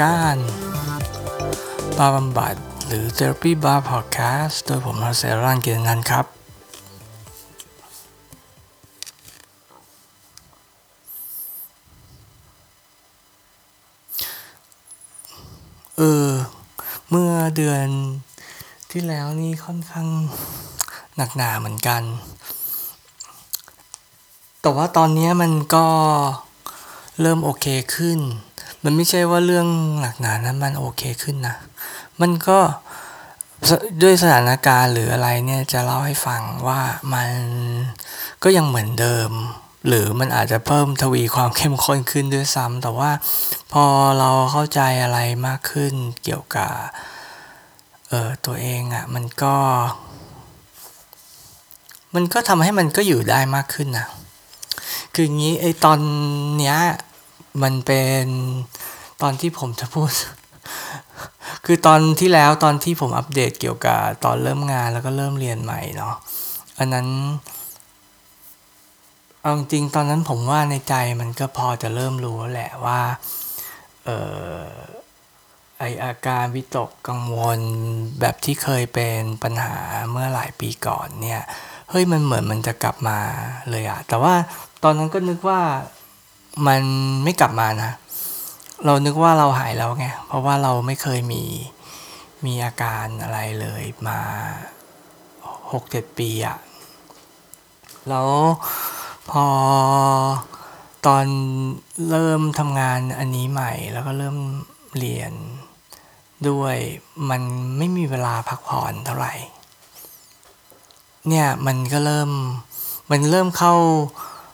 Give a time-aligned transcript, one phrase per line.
[0.00, 0.38] นี่คือรายการ
[1.98, 2.54] บาบำบัด
[2.86, 6.26] หรือ Therapy Bar Podcast โดยผมอาเซรันเกียรตินันครับ
[15.96, 16.28] เออ
[17.08, 17.86] เมื่อเดือน
[18.90, 20.08] ที่แล้วนี่ค่อนข้าง
[21.16, 22.02] หนักหนาเหมือนกัน
[24.60, 25.86] แต่ว่าตอนนี้มันก็
[27.20, 28.20] เริ่มโอเคขึ้น
[28.84, 29.66] มันไม่ใช่ว่าเรื่อง
[30.00, 31.56] หนักหนานั้นมันโอเคขึ้นนะ
[32.20, 32.58] มันก็
[34.02, 36.80] ด้วยสถานการณ์หรืออะไรเนี่ยจะเล่าให้ฟังว่า
[37.14, 37.30] มัน
[38.42, 39.30] ก็ยังเหมือนเดิม
[39.88, 43.10] หรือมันอาจจะเพิ่มทวีความเข้มข้นขึ้นด้วยซ้ำแต่ว่า
[43.72, 43.84] พอ
[44.18, 46.72] เราเข้าใจอะไรมากขึ้นเกี่ยวกับ
[48.08, 49.54] เออตัวเองอะ่ะมันก็
[52.14, 54.06] มันก็ทำให้มันก็อยู่ได้มากขึ้นนะ
[55.14, 55.98] คืออย่างนี้ไอตอน
[56.58, 56.78] เนี้ย
[57.62, 58.24] มันเป็น
[59.22, 60.12] ตอนที่ผมจะพูด
[61.64, 66.14] คือตอนที่แล้วตอนที่ผมอัปเดตเกี่ยวกับตอนเริ่มงานแล้วก็เริ่มเรียนใหม่เนาะ
[66.78, 67.06] อันนั้น
[69.40, 73.00] เอาจริงตอนนั้นผมว่าในใจมันก็พอจะเริ่มรู้แหละว่า
[74.04, 74.10] เอ
[74.60, 74.64] อ
[75.78, 77.60] ไออาการวิตกกังวล
[78.20, 79.76] แบบที่เคยเป็นปัญหา
[80.10, 81.42] เมื่อหลายปีก่อนเนี่ย
[81.90, 83.18] เฮ้ยมันเหมือนมันจะกลับมา
[83.70, 84.34] เลยอะแต่ว่า
[84.82, 85.60] ตอนนั้นก็นึกว่า
[86.66, 86.82] มัน
[87.24, 87.92] ไม่กลับมานะ
[88.84, 91.44] เรานึกว่าเราหายแล้วไง เพราะว่าเราไม่เคยมี
[92.44, 94.20] มีอาการอะไรเลยมา
[95.72, 96.58] หกเจ็ดปีอะ
[98.08, 98.28] แล้ว
[99.30, 99.46] พอ
[101.06, 101.24] ตอน
[102.10, 104.36] เริ่มทำงานอันนี้ใหม่แล้วก็เริ่ม
[104.98, 105.32] เรียน
[106.48, 106.76] ด้วย
[107.30, 107.42] มัน
[107.78, 109.34] ไม่มีเวลาพักผ่อนเท่าไหร่
[111.28, 112.30] เนี่ยมันก็เริ่ม
[113.10, 113.74] มันเริ่มเข้า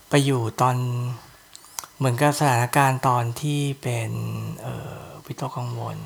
[0.08, 0.76] ไปอยู่ตอน
[1.96, 4.10] เหมือนกับสถานการณ์ตอนที่เป็น
[5.26, 5.98] วิตกกังวล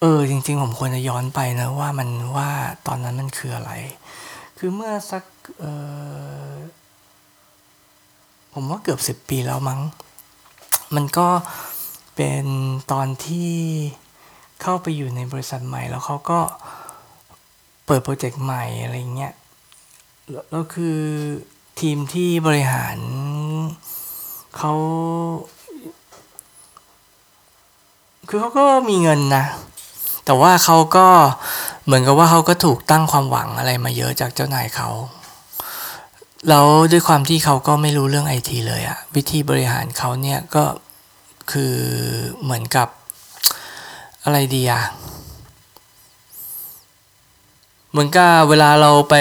[0.00, 2.50] เออจริง ๆ ผมควรจะย้อนไปนะว่ามันว่า
[2.86, 3.72] ตอนนั้นมันคืออะไร
[4.58, 5.24] คือเมื่อสัก
[5.58, 5.64] เอ
[6.50, 6.52] อ
[8.52, 9.80] ผมว่าเกือบสิบปีแล้วมั้ง
[10.94, 11.28] มันก็
[12.16, 12.44] เป็น
[12.92, 13.52] ตอนที่
[14.62, 16.40] เข้าไปอยู่ในบริษัทใหม่แล้วเขาก็
[17.86, 19.34] เปิดโปรเจกต์ใหม่อะไรเงี้ย
[20.50, 20.98] แล้วคือ
[21.80, 22.96] ทีมที่บริหาร
[24.56, 24.72] เขา
[28.28, 29.44] คือเขาก็มีเงินนะ
[30.24, 31.06] แต่ว่าเขาก็
[31.84, 34.88] เหมือนกับว่าเขาก็ถูกตั้งความหวังอะไรมาเยอะจากเจ้านายเขา
[36.48, 40.64] แล้วด้วยความที่เขาก็ไม่รู้เรื่องไอทีเลยอะวิธีบริหารเขาเนี่ยก็
[41.52, 41.74] คือ
[42.42, 42.88] เหมือนกับ
[44.24, 44.82] อะไรดีอะ
[47.98, 49.14] มือนกับเวลาเราไป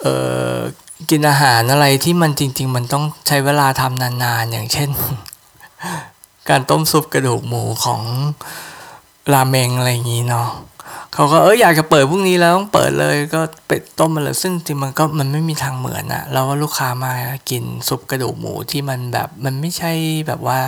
[0.00, 0.14] เอ่
[0.54, 0.56] อ
[1.10, 4.90] กินอาหารอะไรที่มันจริง ๆ มันต้องใช้เวลาทำนานๆ อย่างเช่น
[6.48, 8.00] การต้มซุปกระดูกหมูของ
[9.32, 10.48] ราเมงอะไรอย่างนี้เนาะ
[11.12, 17.12] เขาก็เอออยากจะเปิดพรุ่งนี้แล้วต้องเปิดเลยก็เป็ดต้มมาเลยซึ่งจริงมันก็มันไม่มีทางเหมือนอะแล้วว่าลูกค้ามา
[17.50, 19.92] กินซุปกระดูกหมูที่มันแบบมันไม่ใช่
[20.26, 20.60] แบบว่า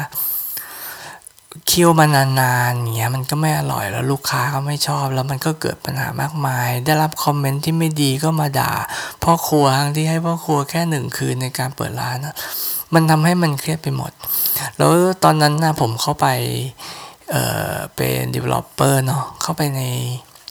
[1.69, 2.07] เคี่ยวมา
[2.41, 8.73] นานๆอย่างเงี้ยมันก็ไม่อร่อยแล้วลูกค้าก็ไม่ชอบ แล้วมันก็เกิดปัญหามากมาย ได้รับคอมเมนต์ที่ไม่ดีก็มาด่า
[9.25, 12.35] พ่อครัวทั้งที่ให้พ่อครัวแค่หนึ่งคืนในการเปิดร้านนะ
[12.95, 14.13] มันทำให้มันเครียดไปหมด
[14.77, 14.91] แล้ว
[15.25, 16.27] ตอนนั้นนะผมเข้าไป
[17.31, 17.37] เอ
[17.73, 19.83] อเป็น developer เนาะเข้าไปใน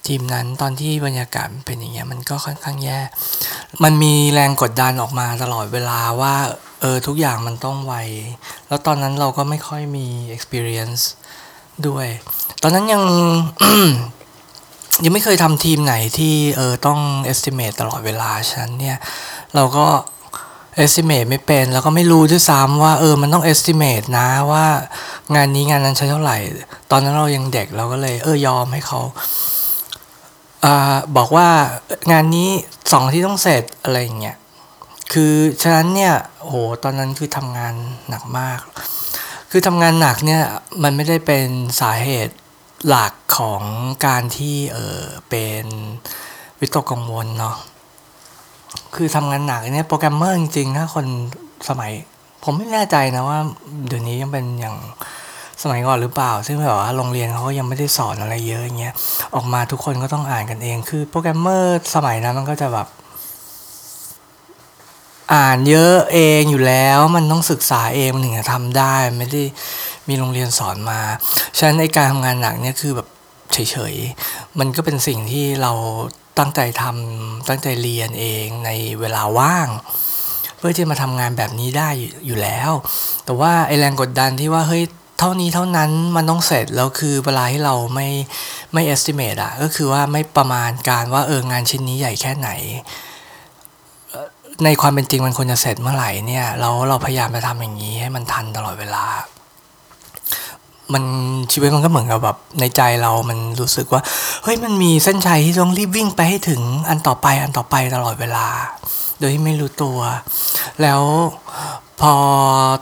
[0.08, 3.00] ทีมนั้นตอนที่บรรยากาศเป็นอย่างเงี้ยมันก็ค่อนข้างแย่
[3.84, 6.36] มันมีแรงกดดันออกมาตลอดเวลาว่า
[6.82, 7.96] เออทุกอย่างมันต้องไว
[8.68, 11.02] แล้วตอนนั้นเราก็ไม่ค่อยมี experience
[11.88, 12.08] ด้วย
[12.62, 13.04] ตอนนั้นยัง
[15.04, 17.00] ยังไม่เคยทำทีมไหนที่เออต้อง
[17.32, 18.98] estimate ตลอดเวลาฉะนั้นเนี่ย
[19.56, 19.86] เราก็
[20.84, 24.66] estimate ไม่เป็น แล้วก็ไม่รู้ด้วยซ้ำว่าเออมันต้อง estimate นะว่า
[25.36, 26.38] งานนี้งานนั้นใช้เท่าไหร่
[26.92, 29.00] ตอนนั้นเรายังเด็กเราก็เลยเออยอมให้เขา
[30.66, 31.48] อ่าบอกว่า
[32.12, 32.50] งานนี้
[32.92, 34.38] สองทิตย์ต้องเสร็จอะไรอย่างเงี้ย
[35.14, 36.54] คือฉะนั้นเนี่ยโห
[36.84, 37.74] ตอนนั้นคือทำงาน
[38.10, 38.60] หนักมาก
[39.52, 40.44] คือทำงานหนักเนี่ย
[40.84, 41.48] มันไม่ได้เป็น
[41.82, 42.36] สาเหตุ
[42.88, 43.62] หลักของ
[44.06, 45.66] การที่เออเป็น
[46.60, 47.56] วิตกกังวลเนาะ
[48.96, 51.06] คือทำงานหนักเนี่ยโปรแกรมเมอร์จริงๆถ้าคน
[51.70, 51.92] สมัย
[52.44, 53.40] ผมไม่แน่ใจนะว่า
[53.88, 54.76] เดี๋ยวนี้ยังเป็นอย่าง
[55.62, 58.94] สมัยก่อนหรือเปล่า ซึ่งแบบว่าโรงเรียนเขาก็ยังไม่ได้สอนอะไรเยอะอย่างเงี้ย
[59.36, 62.88] ออกมาทุกคนก็ต้องอ่านกันเอง คือโปรแกรมเมอร์สมัยนั้นมันก็จะแบบ
[65.34, 69.44] อ่านเยอะเองอยู่แล้วมันต้องศึกษาเองมันถึงจะทำได้ไม่ได้
[70.08, 71.00] มีโรงเรียนสอนมา
[71.58, 73.08] ฉะนั้นในการทำงานหนักเนี่ยคือแบบ
[73.54, 75.72] เฉยๆ มันก็เป็นสิ่งที่เรา
[76.38, 78.70] ตั้งใจทำตั้งใจเรียนเองใน
[79.00, 79.68] เวลาว่าง
[80.58, 81.90] เพื่อที่มาทำงานแบบนี้ได้
[82.26, 82.72] อยู่แล้ว
[83.26, 84.84] แต่ว่าไอแรงกดดันที่ว่าเฮ้ย
[85.20, 88.08] เท่านี้เท่านั้นมันต้องเสร็จแล้วคือเวลาที่เราไม่
[88.74, 92.50] ไม่ estimate อะก็คือว่าไม่ประมาณการว่าเอองานชิ้นนี้ใหญ่แค่ไหน
[94.64, 99.06] ในความเป็นจริงมันควรจะเสร็จเมื่อไหร่เนี่ยเราเราพยายามจะทำอย่างนี้ให้มันทันตลอดเวลา
[100.94, 101.04] มัน
[101.52, 104.02] ชีวิตมันก็เหมือนกับแบบในใจเรามันรู้สึกว่า
[104.44, 108.48] เฮ้ยมันมีเส้นชัยที่ต้องรีบวิ่งไปให้ถึงอันต่อไปอันต่อไปตลอดเวลา
[109.20, 109.98] โดยที่ไม่รู้ตัว
[110.82, 111.02] แล้ว
[112.02, 112.14] พอ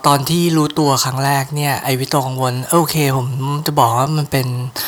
[0.08, 3.28] ตอนที่รู้ตัวครั้งแรกเนี่ยไอวิตกังวลโอเค ผม
[3.66, 4.48] จะบอกว่ามันเป็น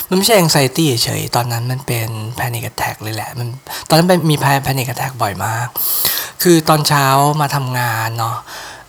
[0.10, 2.08] มันไม่ใช่ anxiety เฉยตอนนั้นมันเป็น
[2.38, 3.48] panic attack เลยแหละมัน
[3.88, 4.36] ตอนนั้นเป็นมี
[4.66, 5.68] panic attack บ่อยมาก
[6.44, 7.06] คือตอนเช้า
[7.42, 8.38] มาทำงานเนาะ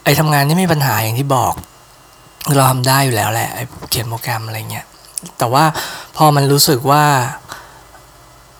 [0.05, 1.55] ไอทำงานนี่ไม่มีปัญหาอย่างที่บอก
[2.57, 3.61] เราทำได้อยู่แล้วแหละไอ
[3.91, 4.87] เขียนโปรแกรมอะไรเงี้ย
[5.39, 5.65] แต่ว่า
[6.17, 7.05] พอมันรู้สึกว่า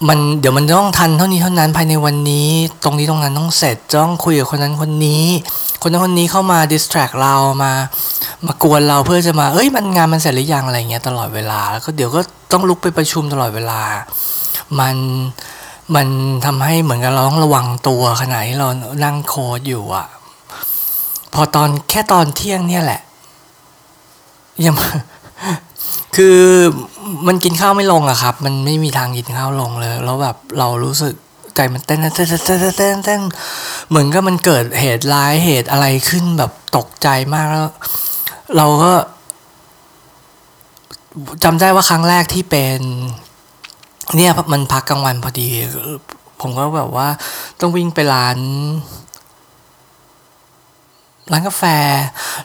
[0.09, 2.49] มันเดี๋ยวมันต้องทันเท่านี้เท่านั้นภายในวันนี้
[2.85, 5.25] ตรงนี้ตรงนั้นต้องเสร็จต้องคุยกับคนนั้นคนนี้
[5.83, 7.73] คนนั้นคนนี้เข้ามาดิสแทรกเรามา
[8.47, 12.21] มากวนเราเพื่อจะมาเอ้ยมันงานมันเสร็จหรือยังอะไรเงี้ยตลอดเวลาแล้วก็เดี๋ยวก็
[12.53, 13.81] ต้องลุกไปประชุมตลอดเวลา
[14.79, 14.97] มัน
[15.95, 16.07] มัน
[16.45, 18.69] ทำให้เหมือนกับเราต้องระวังตัวขณะที่เรา
[19.05, 20.07] นั่งโค้ดอยู่อะ
[21.35, 23.01] พอตอนแค่ตอนเที่ยงเนี่ยแหละ
[24.65, 24.75] ยัง
[26.17, 26.39] คือ
[27.27, 31.15] มันกินข้าวไม่ลงอะครับ มันไม่มีทางกินข้าวลงเลย แล้วแบบเรารู้สึก
[31.57, 33.21] ใจมันเต้นเต้นเต้นเต้นเต้นเต้น
[33.89, 37.69] เหมือนก็มันเกิดเหตุร้ายเหตุอะไรขึ้นแบบตกใจมากแล้ว
[38.57, 38.93] เราก็
[41.45, 42.81] จำได้ว่าครั้งแรกที่เป็น
[44.17, 45.49] เนี่ยมันพักกลางวันพอดี
[46.41, 47.09] ผมก็แบบว่า
[47.61, 48.39] ต้องวิ่งไปร้าน
[51.33, 51.63] ร้านกาแฟ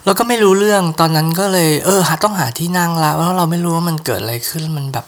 [0.04, 5.06] แล้วก็ไม่รู้เรื่องตอนนั้นก็เลยเออหาต้องหาที่นั่งละแล้วเราไม่รู้ว่ามันเกิดอะไรขึ้นมันแบบ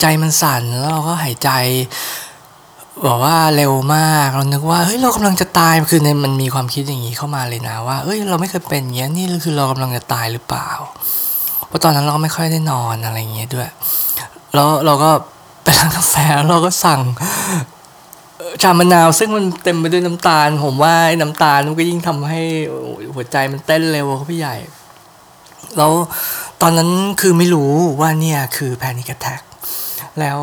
[0.00, 1.50] ใจมันสั่นแล้วเราก็หายใจ
[3.06, 10.68] บอกว่าเร็วมากเรานึกว่าเฮ้ยเรากำลังจะตายคือในมันมีความคิดอย่างนี้เข้ามาเลยนะว่าเอ้ยเราไม่เคยเป็นอย่างนี้นี่คือเรากำลังจะตายหรือเปล่า
[11.66, 13.68] เพราะตอนนั้นเราก็ไม่ค่อยได้นอนอะไรอย่างเงี้ยด้วย
[14.54, 15.10] แล้วเราก็
[15.62, 16.14] ไปร้านกาแฟ
[16.50, 17.00] เราก็สั่ง
[18.62, 22.40] ชามะนาวซึ่งมันเต็มไปด้วยน้ำตาล ผมว่าน้ำตาลมันก็ยิ่งทำให้
[23.14, 24.56] หัวใจมันเต้นเร็วเขาพี่ใหญ่
[25.76, 25.92] แล้ว
[26.60, 26.90] ตอนนั้น
[27.20, 29.40] คือไม่รู้ว่าเนี่ยคือแพนิคแท็ก
[30.20, 30.40] แล้ว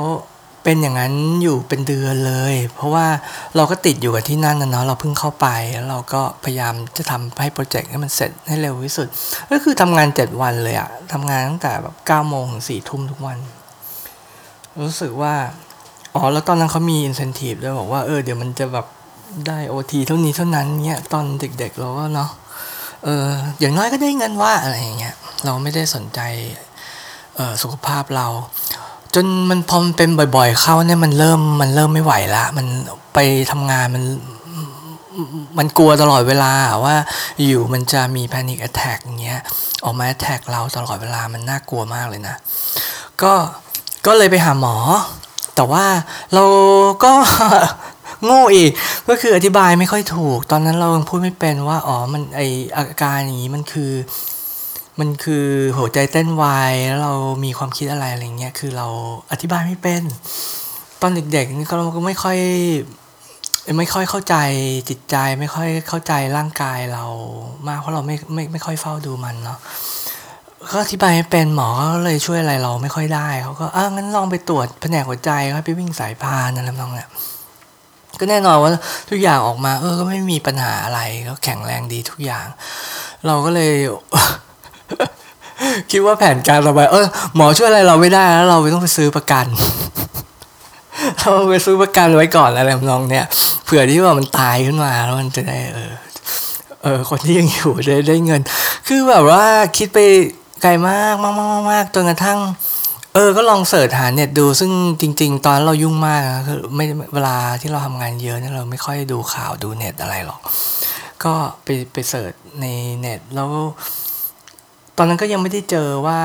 [0.64, 1.14] เป็นอย่างนั้น
[1.44, 3.08] อยู่เป็นเดือนเลย เพราะว่า
[3.56, 9.08] เราก็ติดอยู่กับที่นั่นนะเนาะเราเพิ่งเข้าไปแล้วเราก็พยายามจะทำให้โปรเจกต์ให้มันเสร็จให้เร็วที่สุด
[9.52, 13.38] ก็คือทำงานเจ็ดวันเลยอะทำงานตั้งแต่แบบเก้าโมงถึงสี่ทุ่มทุกวัน
[14.82, 15.36] รู้สึกว่า
[16.16, 18.86] อ๋อ แล้วตอนนั้นเขามีอินเซนティブด้วยบอกว่าเออเดี๋ยวมันจะแบบ
[19.48, 22.30] ได้โอทีเท่านี้เท่านั้นเนี้ยตอนเด็กๆเราก็เนาะ
[23.04, 23.28] เออ
[23.60, 25.16] อย่างน้อยก็ได้เงินว่าอะไรอย่างเงี้ย
[25.46, 26.20] เราไม่ได้สนใจ
[27.36, 28.28] เออสุขภาพเรา
[29.16, 32.68] จนมันพอมเป็นบ่อยๆเข้าเนี่ยมันเริ่มมันเริ่มไม่ไหวละมัน
[33.14, 33.20] ไป
[33.52, 34.04] ทำงานมัน
[35.58, 36.52] มันกลัวตลอดเวลา
[36.86, 36.96] ว่า
[37.48, 39.42] อยู่มันจะมีแพนิคแอทแทกเงี้ย
[39.84, 42.36] ออกมาแอทแทกเราตลอดเวลามันน่ากลัวมากเลยนะ
[43.22, 43.34] ก็
[44.06, 44.76] ก็เลยไปหาหมอ
[45.60, 45.86] แต่ว่า
[46.34, 46.44] เรา
[47.04, 47.12] ก็
[48.26, 48.72] โง่อีก
[49.10, 52.42] ก็คืออธิบายไม่ค่อยถูก ตอนนั้นเราพูดไม่เป็นว่า อ๋อ มันไอ
[52.78, 53.94] อาการอย่างนี้มันคือ
[55.00, 55.46] มันคือ
[55.78, 56.46] หัวใจเต้นไว
[56.88, 57.14] แล้วเรา
[57.46, 58.88] มีความคิดอะไรอะไรเงี้ย คือเรา
[59.32, 60.04] อธิบายไม่เป็น
[61.02, 62.38] ตอนเด็กๆนี่เราก็ไม่ค่อย
[63.78, 64.36] ไม่ค่อยเข้าใจ
[64.90, 67.06] จิตใจ ไม่ค่อยเข้าใจร่างกายเรา
[67.68, 69.60] มาก เพราะเราไม่ไม่ไม่ค่อยเฝ้าดูมันเนาะ
[70.68, 77.10] ก็อธิบายให้เป็นหมอก็เลยช่วยอะไรเราไม่ค่อยได้เขาก็อ่างั้นลองไปตรวจแผนกหัวใจครับไปวิ่งสายพานอะไรน้องเนี่ย
[78.20, 78.72] ก็แน่นอนว่า
[79.10, 82.46] ทุกอย่างออกมา เออก็ไม่มีปัญหาอะไรก็แข็งแรงดีทุกอย่าง
[83.26, 83.74] เราก็เลย
[85.92, 89.46] คิดว่าแผนการเราไปเออหมอช่วยอะไรเราไม่ได้แล้วเราต้องไปซื้อประกัน
[91.20, 93.26] เราไปซื้อประกันไว้ก่อนอะไรน้องเนี่ย
[93.66, 95.94] เผื่อที่ว่ามันตายขึ้นมาแล้วมันจะได้เออ
[96.84, 98.42] เออคนที่ยังอยู่ได้ได้เงิน
[98.88, 99.44] คือแบบว่า
[99.78, 100.00] คิดไป
[100.62, 102.40] ไกลมากมากมากมากจนกระทั่ง
[103.14, 110.40] เออ ก็ลองเสิร์ชหาเน็ตดู ซึ่งจริง ๆ ตอนเรายุ่งมากคือไม่เวลาที่เราทำงานเยอะเนี่ยเราไม่ค่อยดูข่าวดูเน็ตอะไรหรอก
[111.24, 112.66] ก็ไปไปเสิร์ชใน
[113.00, 113.50] เน็ตแล้ว
[114.98, 116.22] ตอนนั้นก็ยังไม่ได้เจอว่า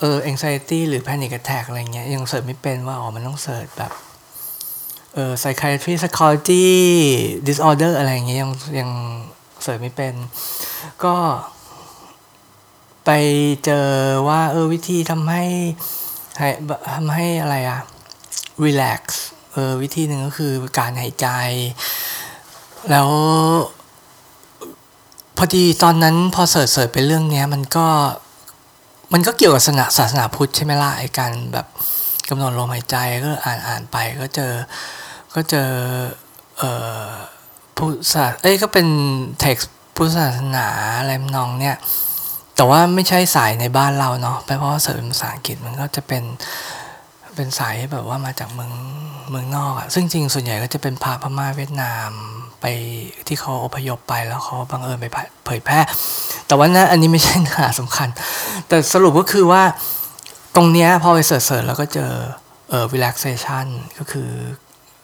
[0.00, 3.92] เออ anxiety หรือ panic attack อะไรเงี้ย ยังเสิร์ชไม่เป็นว่า อ๋อ มันต้องเสิร์ชแบบ
[5.14, 6.66] เออ psychiatry psychology
[7.48, 8.90] disorder อะไรเงี้ยยังยัง
[9.62, 10.14] เสิร์ชไม่เป็น
[11.04, 11.14] ก็
[13.10, 13.20] ไป
[13.64, 13.86] เจอ
[14.28, 15.44] ว่าเออวิธีทำให้
[16.38, 16.48] ให้
[16.94, 17.80] ทำให้อะไรอะ
[18.64, 19.02] relax
[19.52, 21.26] เออวิธีหนึ่งก็คือการหายใจ
[22.90, 23.08] แล้ว
[25.36, 27.86] พอดีตอนนั้นพอเสิร์ชเสิร์ชไปเรื่องเนี้ยมันก็
[29.12, 31.66] มันก็เกี่ยวกับศาสนาศาสนาพุทธใช่ไหมล่ะไอการแบบ
[32.28, 34.52] กำหนดลมหายใจก็อ่านอ่านไปก็เจอ
[35.34, 35.70] ก็เจอ
[36.58, 36.70] เอ่
[37.04, 37.08] อ
[37.76, 38.86] ผู้ศาสเอ้ยก็เป็น
[39.44, 40.66] text พุทธศาสนา
[40.98, 41.76] อะไรนองเนี่ย
[42.58, 46.22] แต่ว่าไม่ใช่สายในบ้านเราเนาะเพราะเสริมภาษาอังกฤษมันก็จะเป็น
[47.34, 48.72] เป็นสายแบบว่ามาจากเมือง
[49.30, 52.10] เมืองนอกอะซึ่งจริงส่วนใหญ่ก็จะเป็นพาพม่าเวียดนาม
[52.60, 52.66] ไป
[53.26, 55.04] ที่เขาอพยพไปแล้วเขาบังเอิญไป
[55.44, 55.80] เผยแพร่
[56.46, 58.08] แต่ว่านะอันนี้ไม่ใช่เนื้อหาสำคัญ
[58.68, 59.62] แต่สรุปก็คือว่า
[60.56, 62.12] ตรงเนี้ยพอไปเสิร์ชแล้วก็เจอ
[62.70, 63.66] เอ่อ relaxation
[63.98, 64.30] ก็คือ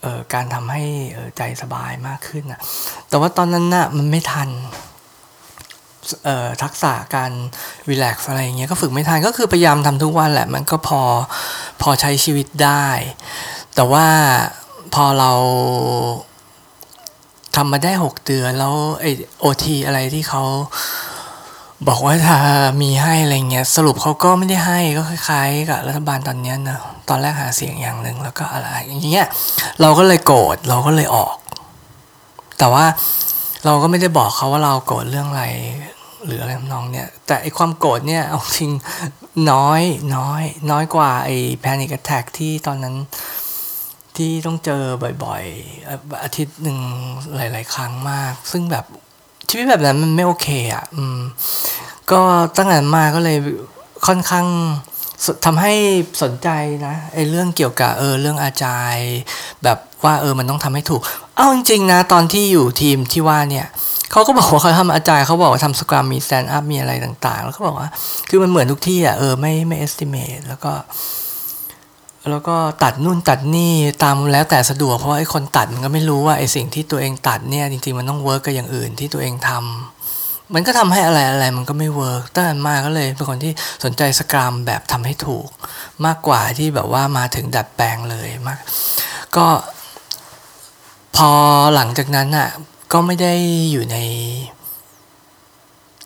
[0.03, 0.83] เอ่อการทำให้
[1.37, 2.61] ใจสบายมากขึ้นอะ
[3.09, 4.49] แต่ว่าตอนนั้นน่ะมันไม่ทัน
[6.63, 7.33] ทักษะการ
[7.89, 11.03] รีแลกซ์อะไรเงี้ยก็ฝึกไม่ทันก็คือพยายามทำทุกวันแหละมันก็พอ
[11.83, 12.87] พอใช้ชีวิตได้
[13.75, 14.07] แต่ว่า
[14.95, 15.33] พอเรา
[17.57, 19.05] ทำมาได้หกเดือนแล้วไอ
[19.41, 20.43] โอทีอะไรที่เขา
[21.89, 22.39] บอกว่าถ้า
[22.83, 29.27] มีให้อะไรเงี้ยสรุปเขาก็ไม่ได้ให้ก็คล้ายๆกับรัฐบาลตอนนี้นะตอนแรกหาเสียงอย่างหนึ่งแล้วก็อะไรอย่างเงี้ย
[29.81, 31.37] เราก็เลยโกรธเราก็เลยออก
[32.59, 32.85] แต่ว่า
[33.65, 35.45] เราก็ไม่ได้บอกเขาว่าเราโกรธเรื่องอะไร
[36.27, 38.71] หรืออะไรน้องเนี่ยแต่ไอความโกรธเนี่ยเอาจริง
[39.53, 39.83] น้อย
[40.17, 42.97] น้อยน้อยกว่าไอ panic attack ที่ตอนนั้น
[44.17, 44.83] ที่ต้องเจอ
[45.25, 46.79] บ่อยๆ อาทิตย์หนึ่ง
[47.37, 48.85] หลาย ๆ ครั้งมาก ซึ่งแบบ
[49.49, 51.19] ชีวิตแบบนั้นมันไม่โอเคอะ อืม
[52.11, 52.21] ก็
[52.57, 53.39] ตั้งแต่มาก็เลย
[54.07, 54.47] ค่อนข้าง
[55.45, 55.75] ทำให้
[56.23, 56.49] สนใจ
[56.87, 58.97] นะไอ้เรื่องเกี่ยวกับเออเรื่อง Agile
[59.65, 61.01] แบบว่าเออมันต้องทำให้ถูก
[61.37, 63.67] เอาจริงๆนะ ตอนที่อยู่ทีมที่ว่าเนี่ย
[64.15, 67.89] เขาก็บอกว่าเขาทำ Agile เขาบอกว่าทำ Scrum มี stand up มีอะไรต่าง ๆ แล้วเขาบอกว่า
[68.29, 70.73] คือมันเหมือนทุกที่อะเออไม่ไม่ estimate แล้วก็
[72.31, 83.53] แล้วก็ตัดนู่นตัดนี่ตามแล้วแต่สะดวกเพราะไอ้คนตัดมันก็ไม่รู้ว่าไอ้สิ่งที่ตัวเองตัดเนี่ยจริงๆมันต้อง work กับอย่างอื่นที่ตัวเองทำมันก็ทำให้อะไรอะไรมันก็ไม่ work ตั้งแต่มาก็เลยเป็นคนที่
[83.85, 85.49] สนใจ Scrum แบบทำให้ถูก
[86.07, 88.61] มากกว่าที่แบบว่ามาถึงดัดแปลงเลยมาก
[89.37, 89.47] ก็
[91.17, 91.31] พอ
[91.75, 92.49] หลังจากนั้นอะ
[92.95, 93.35] ก็ไม่ได้
[93.73, 93.97] อยู่ใน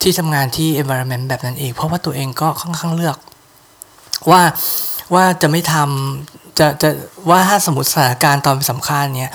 [0.01, 3.17] ที่ทำงานที่ environment แบบนั้นเองเพราะว่าตัวเองก็ค่อนข้างเลือก
[4.29, 4.41] ว่า
[5.13, 6.89] ว่าจะไม่ทำจะจะ
[7.29, 9.33] ว่าถ้าสมมติสถานการณ์ตอนสำคัญเนี้ย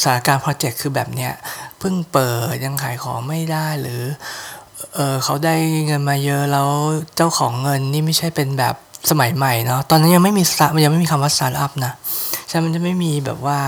[0.00, 1.32] สถานการณ์โปรเจกต์คือแบบเนี้ย
[1.78, 4.02] เพิ่งเปิดยังขายของไม่ได้หรือ
[4.94, 5.56] เออเขาได้
[5.86, 6.68] เงินมาเยอะแล้ว
[7.16, 8.74] เจ้าของเงินนี่ไม่ใช่เป็นแบบ
[9.10, 11.92] สมัยใหม่เนาะตอนนั้นยังไม่มีสตาร์มันยังไม่มีคำว่าสตาร์ทอัพนะ
[12.48, 13.58] ใช่มันจะไม่มีแบบว่า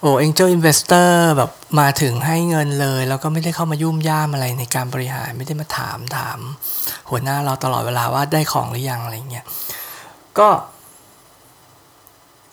[0.00, 6.38] โอ้เอ็นเจลอินเวสเตอร์แบบมาถึงให้เงินเลย แล้วก็ไม่ได้เข้ามายุ่มย่ามอะไรในการบริหาร ไม่ได้มาถามถาม
[7.10, 9.44] หัวหน้าเราตลอดเวลาว่าได้ของหรือยังอะไรเงี้ย
[10.38, 10.48] ก็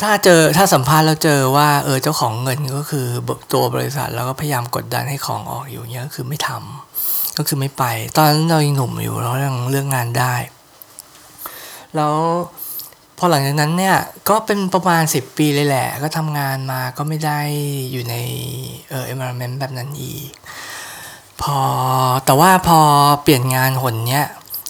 [0.01, 3.07] ถ้าเจอถ้าสัมภาษณ์แล้วเจอว่า เออเจ้าของเงินก็คือ
[3.53, 7.83] ตัวบริษัท แล้วก็พยายามกดดันให้ของออกอยู่เนี้ยก็คือไม่ทำก็คือไม่ไป
[8.17, 10.35] ตอนนั้นเรายังหนุ่มอยู่เรายังเรื่องงานได้
[11.95, 12.15] แล้ว
[13.17, 13.97] พอหลังจากนั้นเนี่ย
[14.29, 17.39] ก็เป็นประมาณ 10 ปีเลยแหละ ก็ทำงานมาก็ไม่ได้
[17.91, 18.15] อยู่ใน
[18.89, 20.27] เออ environment แบบนั้นอีก
[21.41, 21.59] พอ
[22.25, 22.79] แต่ว่าพอ
[23.23, 24.27] เปลี่ยนงานหนเนี้ย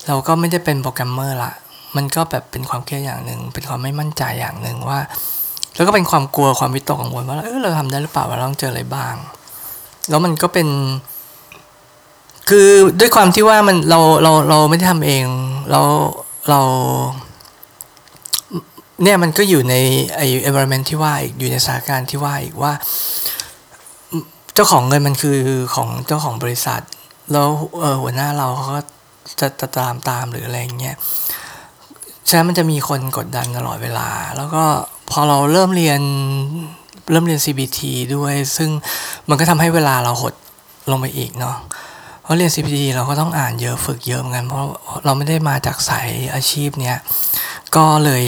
[0.08, 1.54] เราก็ไม่ได้เป็นโปรแกรมเมอร์ละ
[1.96, 5.00] มันก็แบบเป็นความเครียดอย่างหนึ่ง เป็นความไม่มั่นใจอย่างหนึ่งว่า
[5.76, 9.16] แล้วก็เป็นความกลัวความวิตกกังวลว่าเออเราทำได้หรือเปล่าเราต้องเจออะไรบ้าง
[10.10, 10.68] แล้วมันก็เป็น
[12.50, 12.68] คือ
[13.00, 15.26] ด้วยความที่ว่ามันเราเราเราไม่ได้ทำเอง
[15.72, 15.82] เรา
[16.50, 16.62] เรา
[19.04, 19.76] เนี่ยมันก็อยู่ใน
[20.16, 22.74] ไอ environment ที่ว่าอีกอยู่ในสถานการณ์ที่ว่าอีกว่า
[24.54, 25.40] เจ้าของเงินมันคือ
[25.76, 26.82] ของเจ้าของบริษัท
[27.32, 27.50] แล้ว
[27.80, 28.82] เออหัวหน้าเราเขาก็
[29.40, 30.96] จะจะตามตามหรืออะไรเงี้ย
[32.28, 34.64] ฉะนั้นมันจะมีคนกดดันตลอดเวลา แล้วก็
[35.12, 36.02] พอเราเริ่มเรียน
[37.12, 37.80] เริ่มเรียน CBT
[38.16, 38.70] ด้วย ซึ่ง
[39.30, 40.34] มันก็ทำให้เวลาเราหด
[40.92, 41.58] ลงไปอีกเนาะ
[42.22, 44.66] เพราะเรียน CBT เราก็ต้องอ่านเยอะฝึกเยอะเหมือนกัน เพราะ
[45.06, 46.98] เราไม่ได้มาจากสายอาชีพเนี้ย
[47.76, 48.26] ก็เลย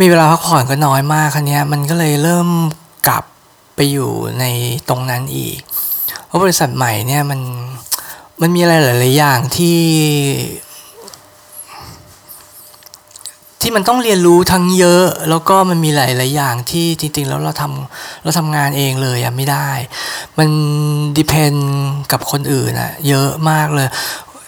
[0.00, 2.48] มีเวลาพักผ่อนก็น้อยมากคันนี้มันก็เลยเริ่ม
[3.08, 3.24] กลับ
[3.76, 4.44] ไปอยู่ใน
[4.88, 5.58] ตรงนั้นอีก
[6.26, 7.40] เพราะบริษัทใหม่เนี่ยมัน
[8.40, 9.80] มันมีอะไรหลายๆอย่างที่
[13.60, 19.70] ที่มันต้องเรียนรู้ทั้งเยอะ แล้วก็มันมีหลายๆอย่างที่จริงๆ แล้วเราทำเราทำงานเองเลยอะไม่ได้
[20.38, 20.48] มัน
[21.16, 21.54] ดิพเอน
[22.12, 23.88] กับคนอื่นอะเยอะมากเลย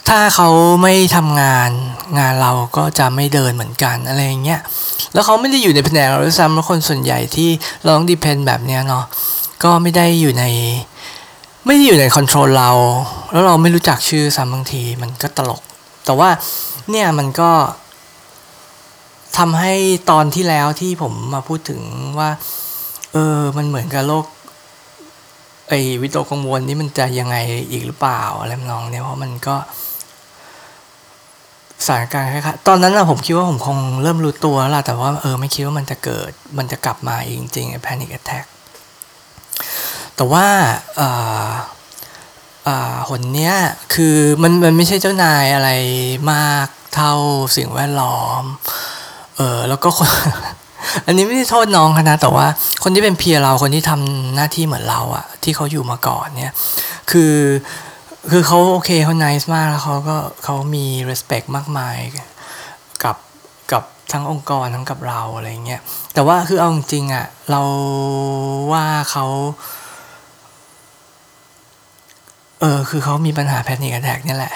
[0.08, 0.48] ถ้าเขา
[0.82, 1.70] ไม่ทำงาน
[2.18, 4.60] งานเราก็จะไม่เดินเหมือนกันอะไรเงี้ย
[5.12, 7.48] แล้วเขาไม่ได้อยู่ในแผนกเราด้วยซ้ำแล้วคนส่วนใหญ่ที่
[7.86, 9.04] ร้องดิพเอนแบบเนี้ยเนาะ
[9.64, 10.44] ก็ไม่ได้อยู่ใน
[11.66, 12.70] ไม่ได้อยู่ในคอนโทรลเรา
[13.32, 15.62] แล้วเราไม่รู้จักชื่อซ้ำบางทีมันก็ตลก
[16.04, 16.30] แต่ว่า
[16.90, 17.50] เนี่ยมันก็
[19.38, 19.74] ทำให้
[20.10, 21.80] ตอนที่แล้วที่ผมมาพูดถึง
[22.18, 22.30] ว่า
[23.12, 24.24] เออ มันเหมือนกับโลก
[25.68, 27.36] ไอวิตกกังวลนี่มันจะยังไง
[27.70, 29.56] อีกหรือเปล่าอะไรน้องเนี่ยเพราะมันก็
[31.86, 38.44] สถานการณ์คล้ายๆตอนนั้นอะผมคิดว่าผมคงเริ่มรู้ตัวแล้วแต่ว่าเออไม่คิดว่ามันจะเกิด มันจะกลับมาจริงๆไอ้ panic attack
[40.16, 40.46] แต่ว่า
[41.00, 41.52] อ่า
[43.08, 43.54] หนเนี้ย
[43.94, 45.70] คือมันมันไม่ใช่เจ้านายอะไร
[46.32, 47.14] มากเท่า
[47.56, 48.44] สิ่งแวดล้อม
[49.36, 50.10] เออแล้วก็คน
[51.06, 52.46] อันนี้ไม่ได้โทษน้องนะแต่ว่า
[52.82, 56.54] คนที่เป็นเพียเราคนที่ทำหน้าที่เหมือนเราอะที่เขาอยู่มาก่อนเนี่ย
[57.10, 57.32] คือ
[58.30, 61.96] คือเขาโอเคเขา nice มากแล้วเขาก็เขามี respect มากมาย
[63.04, 63.16] กับ
[63.72, 65.80] กับทั้งองค์กรทั้งกับเราอะไรเงี้ย
[66.14, 67.62] แต่ว่าคือเอาจริงๆอะเรา
[68.72, 69.26] ว่าเขา
[72.60, 74.52] เออคือเขามีปัญหาแพนิคแทกนี่แหละ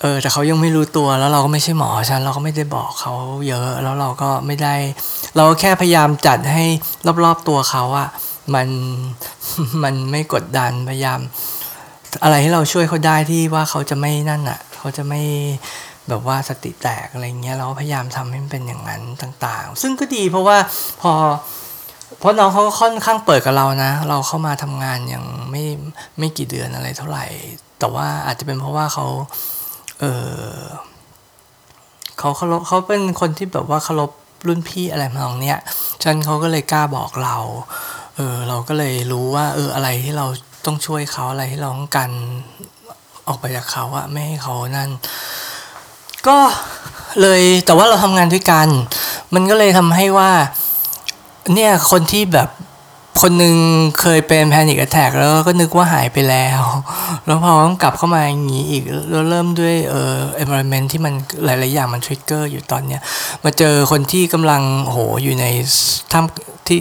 [0.00, 3.14] เออแต่เขายังไม่รู้ตัวแล้วเราก็ไม่ใช่หมอฉันเราก็ไม่ได้บอกเขา
[3.48, 4.74] เยอะแล้วเราก็ไม่ได้
[5.36, 6.64] เราแค่พยายามจัดให้
[7.24, 8.08] รอบๆตัวเขาอะ
[8.54, 8.68] มัน
[9.82, 11.20] มันไม่กดดันพยายาม
[12.22, 15.22] อะไรให้เราช่วยเขาได้ที่ว่าเขาจะไม่นั่นอะ เขาจะไม่
[16.08, 20.56] แบบว่าสติแตกอะไรเงี้ยเราพยายามทำให้มันเป็นอย่างนั้นต่างๆ ซึ่งก็ดีเพราะว่า
[21.00, 21.12] พอ
[22.18, 25.64] เพราะน้องเขาก็ค่อนข้างเปิดกับเรานะ เราเข้ามาทำงานอย่างไม่
[26.18, 27.26] ไม่กี่เดือนอะไรเท่าไหร่
[27.78, 29.06] แต่ว่าอาจจะเป็นเพราะว่าเขา
[30.00, 30.04] เอ
[30.54, 30.60] อ
[32.18, 34.10] เขาเคารพเขาเป็นคนที่แบบว่าเคารพ
[34.46, 35.58] รุ่นพี่อะไรมาองเนี้ย
[36.04, 37.36] ฉันเขาก็เลยกล้าบอกเรา
[38.16, 40.26] เออเราก็เลยรู้ว่า เอออะไรที่เรา
[40.64, 42.10] ต้องช่วยเขาอะไรที่เราต้องการ
[43.28, 44.90] ออกไปจากเขาอะไม่ให้เขานั่น
[46.26, 46.38] ก็
[47.20, 48.68] เลยแต่ว่าเราทำงานด้วยกัน
[49.34, 50.30] มันก็เลยทำให้ว่า
[51.54, 52.48] เนี่ยคนที่แบบ
[53.22, 53.54] คนหนึ่ง
[54.00, 56.62] เคยเป็น panic attack แล้วก็นึกว่าหายไปแล้ว
[57.26, 61.12] แล้วพอต้องกลับเข้ามาอย่างนี้อีกแล้วเริ่มด้วยเอ่อ environment ที่มัน
[61.44, 63.00] หลาย ๆ อย่างมัน trigger อยู่ตอนเนี้ย
[63.44, 65.46] มาเจอคนที่กำลังโหอยู่ใน
[66.12, 66.24] ท่าม
[66.66, 66.78] ที่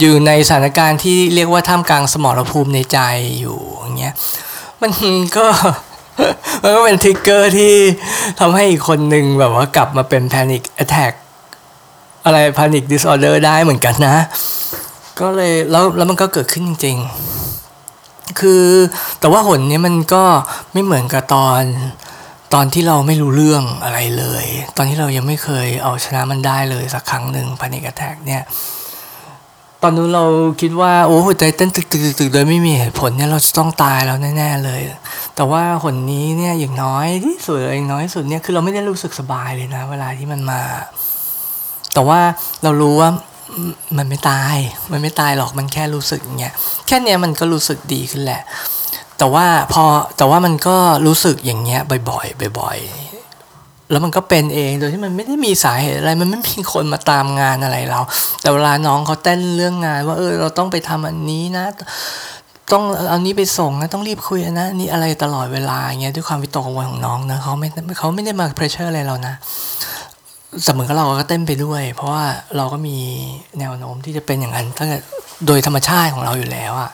[0.00, 2.98] อยู่ในสถานการณ์ที่เรียกว่าท่ามกลางสมรภูมิในใจ
[3.40, 4.14] อยู่อย่างเงี้ย
[4.82, 4.92] มัน
[5.36, 5.46] ก็
[6.62, 7.74] มันก็เป็น trigger ที่
[8.40, 11.12] ทำให้อีกคนหนึ่งแบบว่ากลับมาเป็น panic attack
[12.24, 14.16] อะไร panic disorder ได้เหมือนกันนะ
[15.20, 16.96] ก็เลยแล้วแล้วมันก็เกิดขึ้นจริง
[17.68, 18.64] ๆ คือ
[19.20, 20.24] แต่ว่าหนนี้มันก็
[20.72, 21.62] ไม่เหมือนกับตอน
[22.54, 24.44] ตอนที่เราไม่รู้เรื่องอะไรเลย
[24.76, 28.42] ตอนที่เรายังไม่เคยเอาชนะมันได้เลยสักครั้งหนึ่ง panic attack เนี่ย
[29.82, 30.24] ตอนนู้นเรา
[30.60, 34.80] คิดว่าโอ้หัวใจเต้นตึกตึกตึกโดยไม่มีเหตุผลเนี่ยเราจะต้องตายแล้วแน่ๆเลย
[35.36, 40.62] แต่ว่าหนนี้เนี่ยอย่างน้อยที่สุดอย่างน้อยสุดเนี่ยคือเราไม่ได้รู้สึกสบายเลยนะ เวลาที่มันมา
[41.94, 42.20] แต่ว่า
[42.62, 43.10] เรารู้ว่า
[43.98, 44.56] มันไม่ตาย
[44.92, 46.54] มันไม่ตายหรอกมันแค่รู้สึกอย่างเงี้ย
[46.86, 48.42] แค่เนี้ยมันก็รู้สึกดีขึ้นแหละ
[49.18, 49.84] แต่ว่าพอ
[50.16, 53.05] แต่ว่ามันก็รู้สึกอย่างเงี้ยบ่อยๆบ่อยๆ
[53.90, 58.00] แล้วมันก็เป็นเองโดยที่มันไม่ได้มีสาเหตุอะไร มันไม่มีคนมาตามงานอะไรเรา
[58.40, 61.66] แต่เวลาน้องเขาเต้นเรื่องงาน ว่าเออเราต้องไปทำอันนี้นะ
[62.72, 67.68] ต้องเอานี้ไปส่งนะต้องรีบคุยนะนี่อะไรตลอดเวลาเงี้ยด้วยความวิตกกังวลของน้องนะเขาไม่
[67.98, 69.34] เขาไม่ได้มาเพรสเชอร์อะไรเรานะ
[70.62, 72.24] เสมือนกับเราก็เต้นไปด้วย เพราะว่า
[72.56, 72.96] เราก็มี
[73.58, 74.98] แนวโน้มที่จะเป็นอย่างนั้นตั้งแต่
[75.46, 76.90] โดยธรรมชาติของเราอยู่แล้วอะ่ะ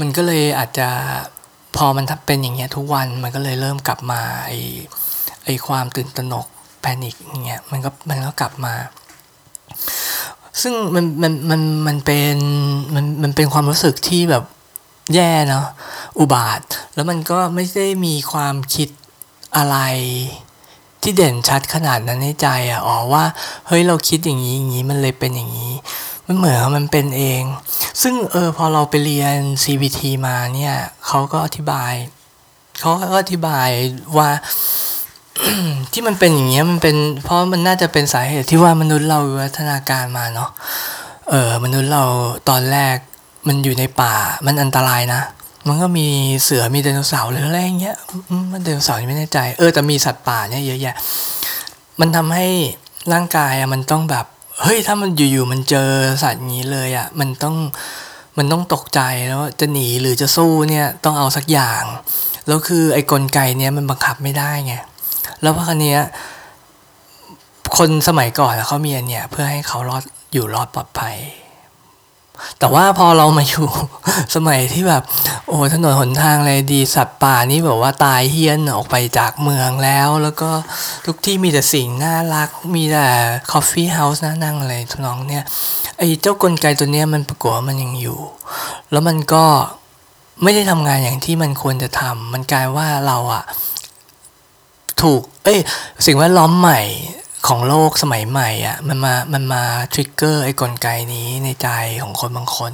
[0.00, 0.88] มันก็เลยอาจจะ
[1.76, 4.52] พอมันเป็นอย่างเงี้ยทุกวันมันก็เลยเริ่มกลับมาไอ
[5.48, 6.46] ไอความตื่นตระหนก
[6.80, 8.74] แพนิคอย่างเงี้ยมันก็มันก็กลับมา
[10.62, 12.36] ซึ่งมันมันมันมันเป็น
[12.94, 14.44] มันมันเป็นความรู้สึกที่แบบ
[15.14, 15.66] แย่เนาะ
[16.18, 16.62] อุบาท
[16.94, 18.88] แล้วมันก็ไม่ได้มีความคิด
[19.56, 19.76] อะไร
[21.02, 23.24] ที่เด่นชัดขนาดนั้นในใจอะอ๋อว่า
[23.66, 25.74] เฮ้ยเราคิดอย่างนี้อย่างนี้มันเลยเป็นอย่างนี้
[26.26, 27.42] มันเหมือนมันเป็นเอง
[28.02, 30.74] ซึ่งเออพอเราไปเรียน CBT มาเนี่ย
[31.06, 31.92] เขาก็อธิบาย
[32.80, 33.68] เขาก็อธิบาย
[34.16, 34.30] ว่า
[35.92, 40.50] ที่มันเป็นอย่างเงี้ยมันเป็น เพราะมันน่าจะเป็นสาเหตุที่ว่ามนุษย์เราวัฒนาการมาเนาะ
[41.30, 42.04] เออมนุษย์เรา
[42.48, 42.96] ตอนแรก
[43.48, 44.14] มันอยู่ในป่า
[44.46, 45.20] มันอันตรายนะ
[45.68, 46.06] มันก็มี
[46.42, 47.96] เสือมีไดโนเสาร์หรืออะไรอย่างเงี้ย
[48.52, 50.94] มันไดโนเสาร์ไม่แน่ใจ เออแต่มีสัตว์ป่าเนี่ยเยอะแยะ
[52.00, 52.46] มันทำให้
[53.12, 54.26] ร่างกายอะมันต้องแบบ
[54.62, 55.90] เฮ้ยถ้ามันอยู่ๆมันเจอ
[56.22, 57.56] สัตว์นี้เลยอะมันต้อง
[58.38, 61.82] มันต้องตกใจแล้วจะหนีหรือจะสู้เนี่ยต้องเอาสักอย่าง
[62.46, 64.74] แล้วคือไอ้กลไกเนี่ยมันบังคับไม่ได้ไง
[65.42, 65.96] แล้วพวกนี้
[67.76, 71.16] คนสมัยก่อนเขามีอันเนี้ยเพื่อให้เขารอดอยู่รอดปลอดภัย
[72.58, 73.66] แต่ว่าพอเรามาอยู่
[74.34, 75.02] สมัยที่แบบ
[75.46, 80.50] โอ้ถนนหนทางอะไรดีสัตว์ป่านี่แบบว่าตายเฮี้ยนออกไปจากเมืองแล้ว แล้วก็
[81.06, 83.06] ทุกที่มีแต่สิ่งน่ารัก มีแต่
[83.52, 85.44] คอฟฟี่เฮาส์น่านั่งอะไรทุน้องเนี่ย
[85.98, 88.20] ไอ้เจ้ากลไกตัวเนี้ยมันประกวมันยังอยู่
[88.90, 89.44] แล้วมันก็
[90.42, 93.44] ไม่ได้ทำงานอย่างที่มันควรจะทำมันกลายว่าเราอะ
[95.02, 95.58] ถูก เอ้ย
[96.06, 96.80] สิ่งแวดล้อมใหม่
[97.48, 101.68] ของโลกสมัยใหม่อะมันมามันมาทริกเกอร์ไอ้กลไกนี้ในใจ
[102.02, 102.72] ของคนบางคน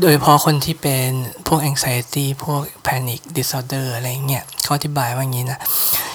[0.00, 1.08] โดยเฉพาะคนที่เป็น
[1.46, 5.58] พวก anxiety พวก panic disorder อะไรเงี้ยเขาอธิบายว่างี้นะ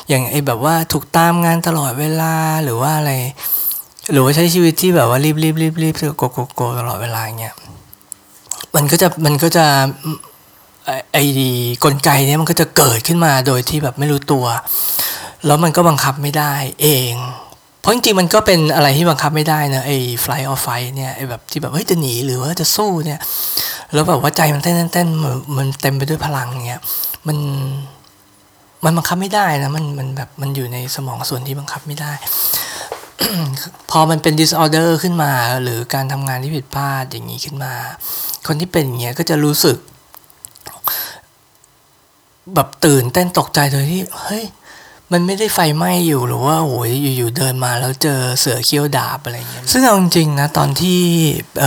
[0.09, 3.13] อย่างไอ้แบบว่าถูกตามงานตลอดเวลาหรือว่าอะไร
[4.11, 7.55] หรือว่าใช้ชีวิตที่แบบว่ารีบรีบรีบรีบโกโกโกตลอดเวลาเงี้ย
[8.75, 9.65] มันก็จะมันก็จะ
[11.13, 11.23] ไอ้
[11.83, 14.45] กลไกเนี้ยมันก็จะเกิดขึ้นมาโดยที่แบบไม่รู้ตัว
[15.45, 17.13] แล้วมันก็บังคับไม่ได้เอง
[17.79, 23.19] เพราะจริงๆมันก็เป็นอะไรที่บังคับไม่ได้นะไอ้ flight or fight เนี่ยไอ้แบบที่แบบเฮ้ยจะหนีหรือว่าจะสู้เนี่ย
[23.93, 25.07] แล้วแบบว่าใจมันเต้นเต้น
[25.57, 26.81] มันเต็มไปด้วยพลังเงี้ย
[27.27, 27.37] มัน
[28.85, 32.13] มันบังคับไม่ได้นะมันมันแบบมันอยู่ในสมองส่วนที่บังคับไม่ได้
[33.91, 35.31] พอมันเป็น disorder ขึ้นมา
[35.63, 37.73] หรือการทำงานที่ผิดพลาดอย่างนี้ขึ้นมา
[38.47, 39.77] คนที่เป็นอย่างเงี้ยก็จะรู้สึก
[42.53, 44.43] แบบตื่นเต้นตกใจโดยที่เฮ้ย
[45.11, 50.99] มันไม่ได้ไฟไหม้อยู่หรือว่าโอ้ยอยู่ๆเดินมาแล้วเจอเสือเขี้ยวดาบอะไรเงี้ยซึ่งเอาจริงๆนะตอนที่
[51.59, 51.63] เ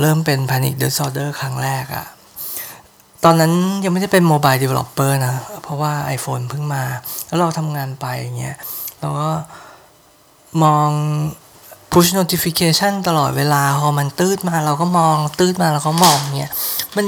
[0.00, 2.06] เริ่มเป็น panic disorder ครั้งแรกอะ
[3.24, 3.52] ตอนนั้น
[3.84, 6.84] ยังไม่ได้เป็น mobile developer นะ เพราะว่า iPhone เพิ่งมา
[7.26, 8.56] แล้วเราทำงานไปอย่างเงี้ย
[9.00, 9.30] เราก็
[10.62, 10.90] มอง
[11.96, 16.52] push notification ตลอดเวลาพอมันตืดมาเราก็มองตืดมาเราก็มองเนี่ย
[16.96, 17.06] มัน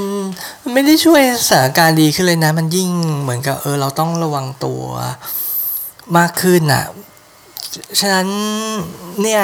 [0.73, 2.89] ไม่ได้ช่วยสถานการณ์ดีขึ้นเลยนะ มันยิ่ง
[3.21, 4.81] เหมือนกับเออเราต้องระวังตัว
[6.17, 6.85] มากขึ้นอะ
[7.99, 8.27] ฉะนั้น
[9.21, 9.43] เนี่ย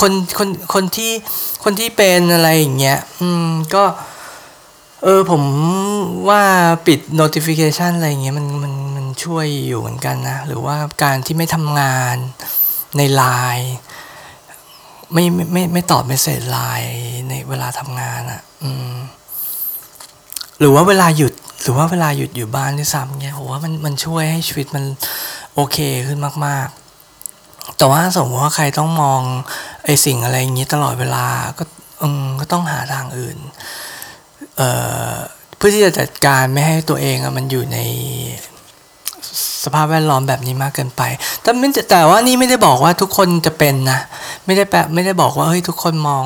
[0.00, 1.12] คนคนคนที่
[1.64, 3.84] คนที่เป็นอะไรอย่างเงี้ยอืมก็
[5.04, 5.42] เออผม
[6.28, 6.42] ว่า
[6.86, 12.16] ปิด notification อะไรเงี้ยมันมันมันช่วยอยู่เหมือนกันนะ หรือว่าการที่ไม่ทำงาน
[12.96, 13.22] ในไล
[13.58, 13.74] น์
[15.12, 16.94] ไม่ไม่ไม่ไม่ตอบเมสเซจไลน์
[17.28, 18.94] ในเวลาทำงานอะ่ะ อืม
[20.58, 24.84] หรือว่าเวลาหยุด หรือว่าเวลาหยุดอยู่บ้านที่ซ้ำเนี่ยผมว่ามันมันช่วยให้ชีวิตมัน
[25.54, 26.68] โอเคขึ้นมาก
[27.22, 29.22] ๆ แต่ว่าสมมติว่าใครต้องมอง
[29.84, 31.26] ไอ้สิ่งอะไรอย่างนี้ตลอดเวลา
[31.58, 31.64] ก็
[32.02, 33.38] อืมก็ต้องหาทางอื่น
[34.56, 34.68] เอ่
[35.10, 35.14] อ
[35.56, 37.78] เพื่อที่จะจัดการไม่ให้ตัวเองอะมันอยู่ใน
[39.64, 41.02] สภาพแวดล้อมแบบนี้มากเกินไป
[41.42, 44.00] แต่ไม่แต่ว่านี่ไม่ได้บอกว่าทุกคนจะเป็นนะ
[44.46, 46.24] ไม่ได้แปลไม่ได้บอกว่าเฮ้ยทุกคนมอง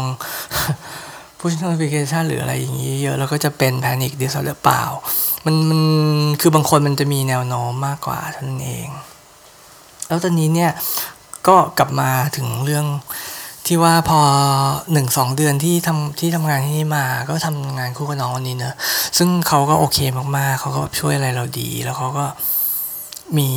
[1.38, 4.82] push notification หรืออะไรอย่างนี้เยอะแล้วก็จะเป็น panic disorder เปล่า
[5.44, 5.80] มันมัน
[6.40, 8.88] คือบางคนมันจะมีแนวโน้มมากกว่าท่านเอง
[10.06, 10.70] แล้วตอนนี้เนี่ย
[11.48, 12.86] ก็กลับมาถึงเรื่อง
[13.66, 14.20] ที่ว่าพอ
[14.92, 18.74] หนึ่งสองเดือนที่ทำที่ทำงานที่นี่มาก็ทำงานคู่กับน้องคนนี้เนอะ
[19.18, 19.98] ซึ่งเขาก็โอเค
[20.36, 22.26] มากๆ เขาก็ช่วยอะไรเราดี แล้วเขาก็
[23.38, 23.50] มี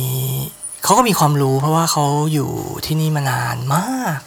[0.84, 2.50] เขาก็มีความรู้เพราะว่าเขาอยู่
[2.86, 4.20] ที่นี่มานานมาก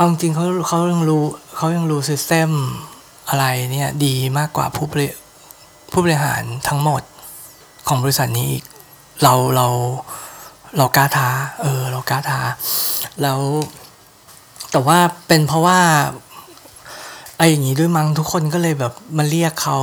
[0.00, 1.24] เอาจริงเขาเขายังรู้
[1.56, 2.50] เขายังรู้ซิสเต็ม
[3.28, 5.08] อะไรเนี่ยดีมากกว่าผู้บริ
[5.92, 7.02] ผู้บริหารทั้งหมด
[7.88, 8.64] ของบริษัทนี้อีก
[9.22, 9.66] เราเรา
[10.76, 11.28] เรากล้าท้า
[11.62, 12.40] เออ เรากล้าท้า
[13.22, 13.40] แล้ว
[14.72, 15.78] แต่ว่าเป็นเพราะว่า
[17.36, 19.78] ไอ้อย่างนี้ด้วยมั้งทุกคนก็เลยแบบมาเรียกเขา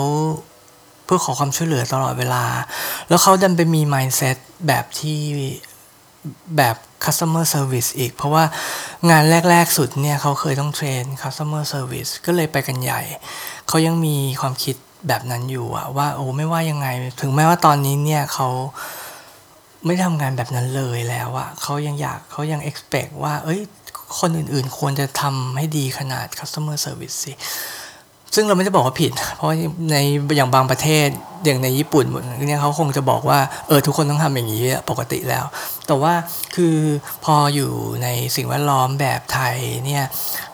[1.05, 2.43] เพื่อขอความช่วยเหลือตลอดเวลา
[3.07, 5.19] แล้วเขาดันไปมี mindset แบบที่
[6.57, 8.43] แบบ customer service อีก เพราะว่า
[9.09, 13.01] งานแรก ๆ สุดเนี่ยเขาเคยต้องเทรน customer service ก็เลยไปกันใหญ่
[13.67, 14.75] เขายังมีความคิด
[15.07, 16.87] แบบนั้นอยู่อะว่าโอ้ไม่ว่ายังไง
[17.21, 18.49] ถึงแม้ว่าตอนนี้เนี่ยเขา
[19.85, 23.61] ไม่ทำงานแบบนั้นเลยแล้วอะเขายังอยากเขายัง expect ว่า เอ้ย
[24.19, 27.33] คนอื่นๆ ควรจะทำให้ดีขนาด customer service สิ
[28.35, 29.49] ซึ่งเราไม่ได้บอกว่าผิด เพราะ
[29.91, 29.95] ใน
[30.37, 31.07] อย่างบางประเทศ
[31.45, 32.05] อย่างในญี่ปุ่น
[32.47, 35.45] เนี่ยเขาคงจะบอกว่าเออทุกคนต้องทำอย่างนี้ปกติแล้ว
[35.87, 36.13] แต่ว่า
[36.55, 36.75] คือ
[37.23, 37.71] พออยู่
[38.03, 40.03] ในสิ่งแวดล้อมแบบไทยเนี่ย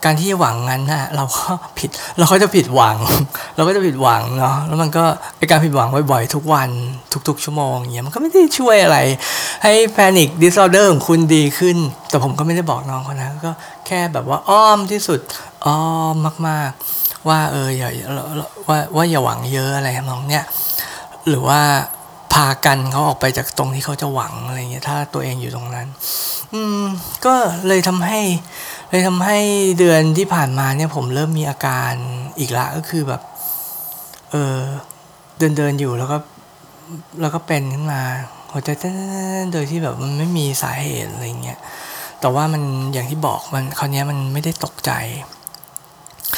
[0.03, 2.97] การที่หวังงั้นนะเราก็ผิดเราก็จะผิดหวัง
[3.55, 5.03] เราก็จะผิดหวังเนาะแล้วมันก็
[5.37, 6.69] เป็นการผิดหวังบ่อยๆทุกวัน
[7.27, 8.97] ทุก ๆ ชั่วโมงอย่างเงี้ยมันก็ไม่ได้ช่วยอะไร
[9.63, 11.77] ให้ panic disorder ของคุณดีขึ้น
[12.09, 13.51] แต่ผมก็ไม่ได้บอกน้องเขานะก็
[13.87, 15.19] แค่แบบว่าอ้อมที่สุด
[15.65, 15.83] อ้อ
[16.13, 16.15] ม
[16.47, 17.89] มากๆ ว่าเอออย่า
[18.69, 20.45] ว่าว่าอย่าหวังเยอะอะไรทำนองเนี้ย
[21.27, 21.61] หรือว่า
[22.33, 25.87] พากันเขาออกไปจากตรงที่เขาจะหวังอะไรเงี้ยถ้าตัวเองอยู่ตรงนั้น
[26.53, 26.83] อืม
[27.25, 27.35] ก็
[27.67, 28.19] เลยทำให้
[28.89, 29.37] เลยทำให้
[29.79, 31.91] เดือนที่ผ่านมาเนี่ยผมเริ่มมีอาการ
[32.39, 33.21] อีกละก็คือแบบ
[34.31, 34.59] เออ
[35.37, 36.17] เดินเดินอยู่แล้วก็
[37.21, 38.01] แล้วก็เป็นขึ้นมา
[38.51, 38.91] หัวใจเต้
[39.43, 41.59] นโดยที่แบบมันไม่มีสาเหตุอะไรเงี้ย
[42.19, 44.91] แต่ว่ามันอย่างที่บอกมันคราวนี้มันไม่ได้ตกใจ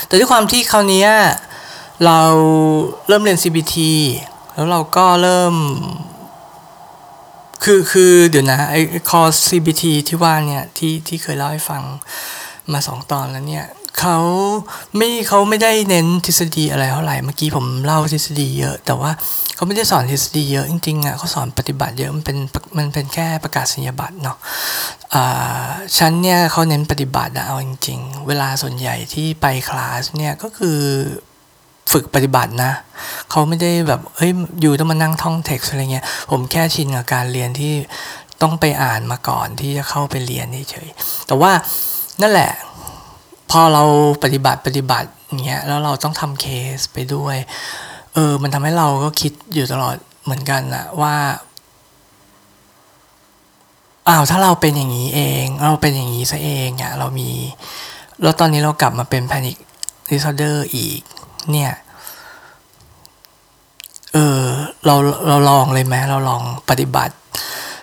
[0.05, 1.05] แต่ด้วยความที่คราวนี้
[2.05, 2.19] เรา
[3.07, 3.75] เริ่มเรียน CBT
[4.53, 5.55] แล้วเราก็เริ่ม
[7.63, 11.83] คือคือเดี๋ยวนะไอ้คอร์ส CBT ที่ว่าเนี่ยที่ที่เคยเล่าให้ฟัง
[12.71, 13.65] มาสองตอนแล้วเนี่ย
[13.99, 14.17] เขา
[14.97, 19.11] ไม่เขาไม่ได้เน้นทฤษฎีอะไรเท่าไหร่เมื่อกี้ผมเล่าทฤษฎีเยอะ แต่ว่า
[19.55, 22.37] เขาไม่ได้สอนทฤษฎีเยอะจริงๆอะเขาสอนปฏิบัติเยอะมันเป็น
[22.77, 24.37] มันเป็นแค่ประกาศนียบัตรเนาะ
[25.15, 25.25] อ่า
[25.97, 30.79] ชั้นเนี่ยเขาเน้นปฏิบัตินะเอาจริง ๆ เวลาส่วนใหญ่ที่ไปคลาสเนี่ยก็คือ
[31.91, 32.71] ฝึกปฏิบัตินะ
[33.29, 37.73] เขาไม่ได้แบบเฮ้ยอยู่ต้องมานั่งท่องเท็กซ์อะไรเงี้ย ผมแค่ชินกับการเรียนที่
[38.41, 40.89] ต้องไปอ่านมาก่อนที่จะเข้าไปเรียนเฉย
[41.27, 41.51] แต่ว่า
[42.21, 42.51] นั่นแหละ
[43.51, 43.83] พอเรา
[44.23, 45.09] ปฏิบัติปฏิบัติ
[45.45, 46.45] เงี้ยแล้วเราต้องทำเค
[46.77, 47.37] สไปด้วย
[48.13, 51.15] เออ มันทำให้เราก็คิดอยู่ตลอดเหมือนกันอะว่า
[54.07, 57.29] อ้าวถ้าเราเป็นอย่างนี้เอง เราเป็นอย่างนี้ซะเองอะเรามี
[58.23, 59.57] แล้วตอนนี้เรากลับมาเป็น panic
[60.09, 60.99] disorder อีก
[61.51, 61.71] เนี่ย
[64.13, 64.43] เออ
[64.85, 64.95] เรา
[65.27, 67.15] เราลองเลยไหมเราลองปฏิบัติ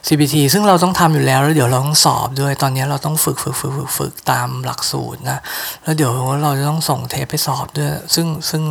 [0.07, 5.39] CBT ซึ่งเราต้องทำอยู่แล้ว แล้วเดี๋ยวเราต้องสอบด้วย ตอนนี้เราต้องฝึกฝึกฝึกฝึกฝึกตามหลักสูตรนะ
[5.83, 8.63] แล้วเดี๋ยวเราจะต้องส่งเทปไปสอบด้วย ซึ่งซึ่ง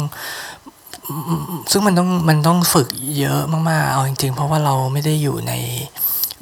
[1.72, 2.88] ซึ่งมันต้องมันต้องฝึก
[3.20, 5.54] เยอะมากๆ เอาจริงๆ เพราะว่าเราไม่ได้อยู่ใน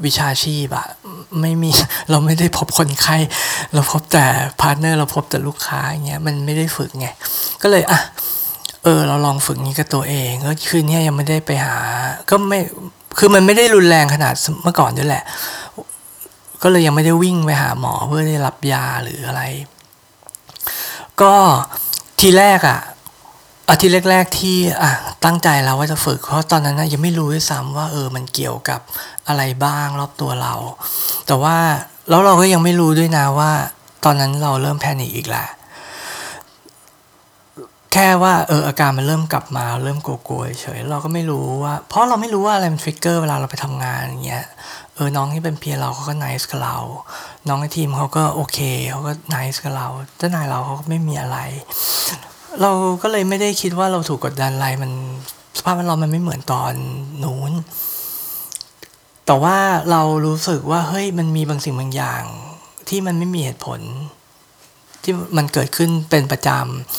[0.05, 0.87] วิชาชีพอะ
[1.41, 1.71] ไม่มี
[2.09, 3.17] เราไม่ได้พบคนไข้
[3.73, 4.25] เราพบแต่
[4.61, 7.07] partner เราพบแต่ลูกค้าอย่างเงี้ยมันไม่ได้ฝึกไง
[7.61, 7.99] ก็เลยอะ
[8.83, 11.75] เออ เราลองฝึกนี้กับตัวเองก็คืนนี้ยังไม่ได้ไปหา
[12.29, 12.59] ก็ไม่
[13.17, 14.33] คือมันไม่ได้รุนแรงขนาด
[14.63, 15.23] เมื่อก่อนด้วยแหละ
[16.63, 19.41] ก็เลยยังไม่ได้วิ่งไปหาหมอเพื่อได้รับยาหรืออะไร
[21.21, 21.33] ก็
[22.19, 22.79] ทีแรกอะ่ะ
[23.69, 24.91] อาทิตย์แรก ๆ ที่อะ
[25.25, 28.79] ตั้งใจแล้วว่าจะฝึก เพราะตอนนั้นนะยังไม่รู้ด้วยซ้ำว่าเออมันเกี่ยวกับ
[29.27, 30.53] อะไรบ้างรอบตัวเรา
[31.27, 31.55] แต่ว่า
[32.09, 33.51] แล้วเราก็ยังไม่รู้ด้วยนะว่า
[34.05, 35.47] ตอนนั้นเราเริ่มแพนิคอีกแหละ
[37.93, 44.45] แค่ว่าเอออาการมันเริ่มกลับมาเริ่มโกโก้เฉยเราก็ไม่รู้ว่า เพราะเราไม่รู้ว่าอะไรมันทริกเกอร์เวลาเราไปทำงานอย่างเงี้ย
[44.95, 46.77] เออน้องที่เป็นเพียเราเขาก็ไนิสกับเรา
[47.47, 51.37] น้องในทีมเขาก็โอเคเขาก็ไนิสกับเราเจ้านายเราเขาก็ไม่มีอะไร
[52.61, 54.91] เราก็เลยไม่ได้คิดว่าเราถูกกดดันอะไรมัน
[55.57, 56.73] สภาพแวดล้อมมันไม่เหมือนตอน
[57.23, 57.51] นู้น
[59.25, 59.57] แต่ว่า
[59.91, 62.23] เรารู้สึกว่าเฮ้ยมันมีบางสิ่งบางอย่าง
[62.89, 63.79] ที่มันไม่มีเหตุผล
[65.03, 66.49] ที่มันเกิดขึ้นเป็นประจ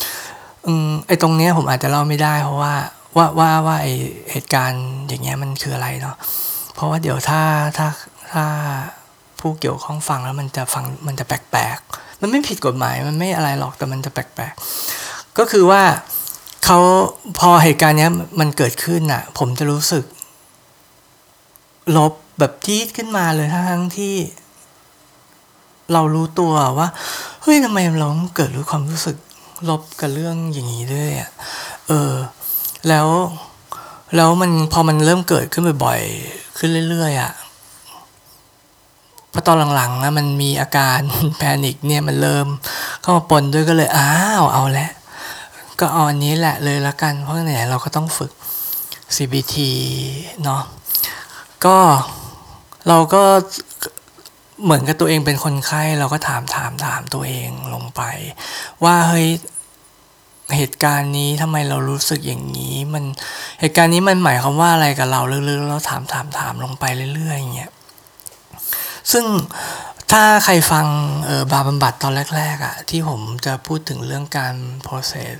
[0.08, 0.68] ำอ
[1.06, 2.74] ไอ้ตรงเนี้ยผมอาจจะเล่าไม่ได้เพราะว่า
[3.16, 3.86] ว่าว่าว่าไอ
[4.32, 6.16] เหตุการณ์อย่างเงี้ยมันคืออะไรเนาะ
[6.74, 7.42] เพราะว่าเดี๋ยวถ้า
[7.78, 7.88] ถ้า
[8.32, 8.44] ถ้า
[9.40, 15.82] ผู้เกี่ยวข้องฟังแล้วมันจะฟังมันจะแปลกๆ มันไม่ผิดกฎหมายมันไม่อะไรหรอกแต่มันจะแปลกๆ ก็คือว่า
[16.64, 16.78] เขา
[17.38, 18.08] พอเหตุการณ์นี้
[18.40, 20.04] มันเกิดขึ้นอะผมจะรู้สึก
[21.96, 24.14] ลบแบบจี๊ดขึ้นมาเลยทั้งที่
[25.92, 26.88] เรารู้ตัวว่า
[27.42, 29.16] เฮ้ยทำไมเราเกิดรู้ความรู้สึก
[29.68, 31.30] ลบกับเรื่องอย่างนี้ด้วยอะ
[31.88, 32.12] เออ
[32.88, 33.06] แล้ว
[34.16, 37.32] แล้วมันพอมันเริ่มเกิดขึ้นบ่อยๆ ขึ้นเรื่อยๆอะ
[39.32, 40.98] พอตอนหลังๆนะมันมีอาการ
[41.38, 42.46] แพนิคเนี่ยมันเริ่ม
[43.00, 44.90] เข้ามาปนด้วยก็เลยอ้าวเอาละ
[45.80, 48.32] ก็เอาอันนี้แหละเลยละกัน เพราะไหนเราก็ต้องฝึก
[49.16, 49.54] CBT
[50.44, 50.62] เนาะ
[51.64, 51.76] ก็
[52.88, 53.22] เราก็
[54.64, 58.02] เหมือนกับตัวเองเป็นคนไข้เราก็ถามถามถามตัวเองลงไป
[58.84, 59.28] ว่าเฮ้ย
[60.56, 63.04] เหตุการณ์นี้ทำไมเรารู้สึกอย่างนี้ มัน
[63.60, 67.72] เหตุการณ์นี้มันหมายความว่าอะไรกับเราลึกๆแล้วถามถามถามลงไปเรื่อยๆอย่างเงี้ย
[69.12, 69.24] ซึ่ง
[70.10, 70.86] ถ้าใครฟัง
[71.26, 74.54] เออบาบำบัดตอนแรกๆอะ่ะที่ผมจะพูดถึงเรื่องการ
[74.86, 75.38] process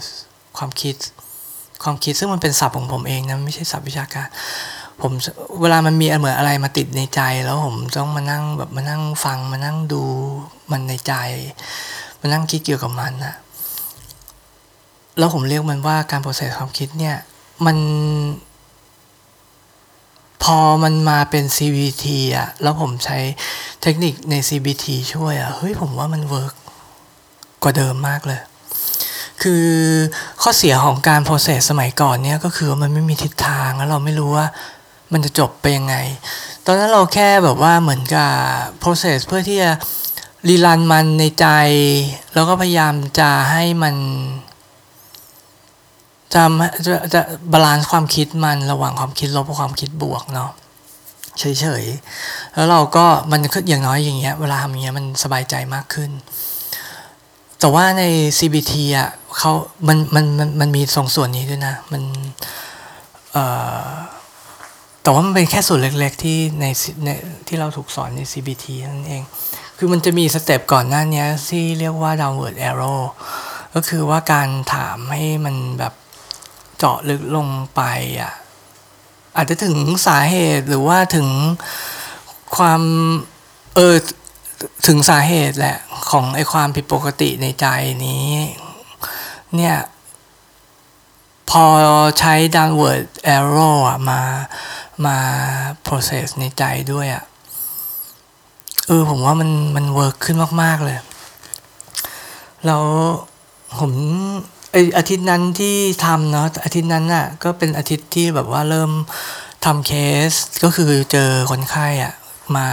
[0.60, 0.96] ความคิด
[1.82, 4.28] ความคิดซึ่งมันเป็นศัพท์ของผมเองนะไม่ใช่ศัพท์วิชาการ
[5.00, 5.12] ผม
[5.60, 10.02] เวลามันมีเหมือนอะไรมาติดในใจ แล้วผมต้องมานั่งแบบมานั่งฟังมานั่งดู
[10.70, 11.14] มันในใจ
[12.20, 13.34] มานั่งคิดเกี่ยวกับมันนะ
[15.18, 17.16] แล้วผมเรียกมันว่าการ process ความคิดเนี่ย
[17.66, 17.76] มัน
[20.42, 22.04] พอมันมาเป็น CBT
[22.36, 23.18] อะแล้วผมใช้
[23.82, 26.54] เทคนิคใน CBT ช่วยอะเฮ้ยผมว่ามัน work
[27.62, 28.40] กว่าเดิมมากเลย
[29.42, 29.66] คือ
[30.42, 34.46] ข้อเสียของการ process สมัยก่อนเนี่ยก็คือมันไม่มีทิศทางแล้วเราไม่รู้ว่า
[35.12, 35.94] มันจะจบไปยังไง
[36.64, 38.30] ตอนนั้นเราแค่แบบว่าเหมือนกับ
[38.82, 39.70] process เพื่อที่จะ
[40.48, 41.46] rerun มันในใจ
[42.34, 43.94] แล้วก็พยายามจะให้มัน
[46.34, 46.42] จะ
[46.86, 47.20] จะจะ
[47.52, 50.50] balance ความคิดมันระหว่างความคิดลบกับความคิดบวกเนาะ
[51.38, 56.10] เฉยๆ แล้วเราก็มันอย่างน้อยอย่างเงี้ยเวลาทำอย่างเงี้ยมันสบายใจมากขึ้น
[57.60, 58.04] แต่ว่าใน
[58.38, 59.52] CBT อะเขา
[59.88, 62.02] มันมันมันมันมีสองส่วนนี้ด้วยนะ มัน
[63.32, 63.44] เอ่
[63.84, 63.88] อ
[65.02, 66.64] แต่ว่ามันเป็นแค่ส่วนเล็กๆที่ใน
[67.04, 67.08] ใน
[67.48, 69.22] ที่เราถูกสอนใน CBT นั่นเอง
[69.78, 73.00] คือมันจะมีสเต็ปก่อนหน้านี้ที่เรียกว่า downward arrow
[73.74, 75.94] ก็คือว่าการถามให้มันแบบ
[76.78, 77.82] เจาะลึกลงไป
[78.20, 78.32] อะ
[79.36, 81.28] อาจจะถึงสาเหตุหรือว่าถึง
[82.56, 82.82] ความ
[83.74, 83.96] เออ
[84.86, 85.76] ถึงสาเหตุแหละ
[86.10, 87.66] ของไอความผิดปกติในใจ
[88.06, 88.28] นี้
[89.56, 89.76] เนี่ย
[91.50, 91.64] พอ
[92.18, 93.04] ใช้ downward
[93.36, 94.20] arrow อะมา
[95.06, 95.18] มา
[95.86, 97.24] process ในใจด้วยอะ่ะ
[98.86, 100.98] เออผมว่ามันมัน work ขึ้นมาก ๆ เลย
[102.66, 102.84] แล้ว
[103.78, 103.92] ผม
[104.72, 108.90] ไอ้อาทิตย์นั้นที่ทำเนาะอาทิตย์นั้นน่ะ ก็เป็นอาทิตย์ที่แบบว่าเริ่ม
[109.64, 109.92] ทำเค
[110.30, 112.14] สก็คือเจอคนไข้อะ
[112.56, 112.68] มา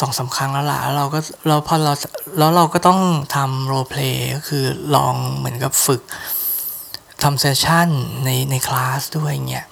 [0.00, 1.92] สองสามครั้งแล้วล่ะแล้วเราก็เราพอเรา
[2.38, 3.00] แล้วเราก็ต้อง
[3.36, 6.02] ทำโรเพลย์ก็คือลองเหมือนกับฝึก
[7.22, 7.88] ทำเซสชั่น
[8.24, 9.66] ในในคลาสด้วยเงี้ย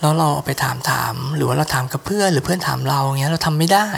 [0.00, 3.88] แล้วเราเอาไปถามถาม หรือว่าเราถามกับเพื่อนหรือเพื่อนถามเราเงี้ยเราทำไม่ได้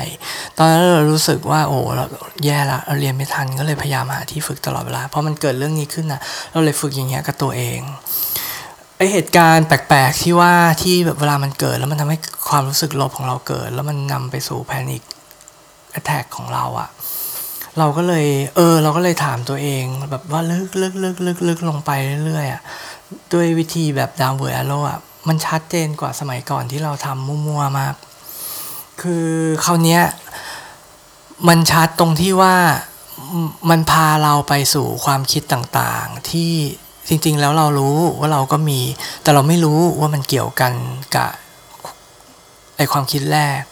[0.58, 2.04] ตอนนั้นเรารู้สึกว่าโอ้เรา
[2.44, 6.20] แย่ละเราเรียนไม่ทันก็เลยพยายามหาที่ฝึกตลอดเวลาเพราะมันเกิดเรื่องนี้ขึ้นนะ
[6.52, 7.80] เราเลยฝึกอย่างเงี้ยกับตัวเอง
[8.96, 15.02] ไอเหตุการณ์แปลกๆที่ว่าที่แบบเวลามันเกิด แล้วมันทำให้ความรู้สึกลบของเราเกิด แล้วมันนำไปสู่ panic
[16.00, 16.88] attack ของเราอะ
[17.78, 21.90] เราก็เลยเออเราก็เลยถามตัวเองแบบว่าลึกลึกลึกลึกลึกลงไป
[22.24, 22.62] เรื่อยๆอะ
[23.32, 27.94] ด้วยวิธีแบบ downward arrow อะมันชัดเจนกว่าสมัยก่อนที่เราทำมั่วๆมาก
[29.02, 29.28] คือ
[29.64, 30.00] คราวนี้
[31.48, 32.56] มันชัดตรงที่ว่า
[33.70, 36.52] มันพาเราไปสู่ความคิดต่างๆ ที่
[37.08, 38.80] จริงๆแล้วเรารู้ว่าเราก็มี
[39.22, 40.72] แต่เราไม่รู้ว่ามันเกี่ยวกัน
[41.14, 41.30] กับ
[42.76, 43.62] ไอความคิดแรก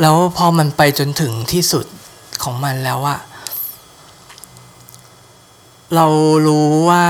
[0.00, 1.86] แล้วพอมันไปจนถึงที่สุด
[2.42, 3.20] ของมันแล้วอะ
[5.96, 6.06] เรา
[6.46, 7.04] รู้ว่า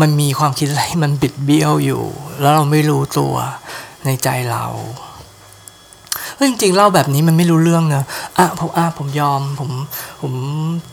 [0.00, 2.02] มันมีความคิดอะไรมันบิดเบี้ยวอยู่
[2.40, 3.34] แล้วเราไม่รู้ตัว
[4.04, 4.64] ในใจเรา
[6.36, 8.04] เฮ้ยจริงๆเล่าแบบนี้มันไม่รู้เรื่องเนอะ
[8.38, 9.70] อะผมอะผมยอมผม
[10.22, 10.32] ผม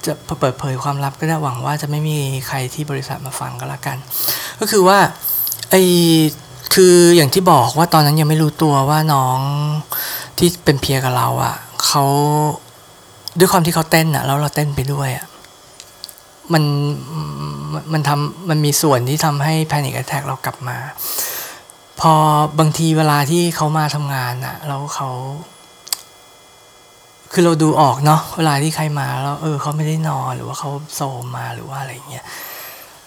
[0.05, 3.97] จะเปิดเผยความลับก็ได้หวังว่าจะไม่มีใครที่บริษัทมาฟังก็แล้วกัน
[4.59, 4.99] ก็คือว่า
[5.69, 5.75] ไอ
[6.75, 9.39] คืออย่างที่บอกว่าตอนนั้นยังไม่รู้ตัวว่าน้อง
[10.37, 12.03] ที่เป็นเพียกับเราอะ่ะเขา
[13.39, 15.25] ด้วยความที่เขาเต้นอะ่ะแล้วเราเต้นไปด้วยอะ่ะ
[16.53, 16.63] มัน
[17.93, 20.77] มันทำมันมีส่วนที่ทำให้แพนิคแอทแทกเรากลับมา
[21.99, 22.13] พอ
[22.59, 25.09] บางทีเวลาที่เขามาทำงานอะแล้วเขา
[27.31, 32.25] คือเราดูออกเนาะเวลาที่ใครมาแล้วเออเขาไม่ได้นอนหรือว่าเขาโซมมาหรือว่าอะไรเงี้ย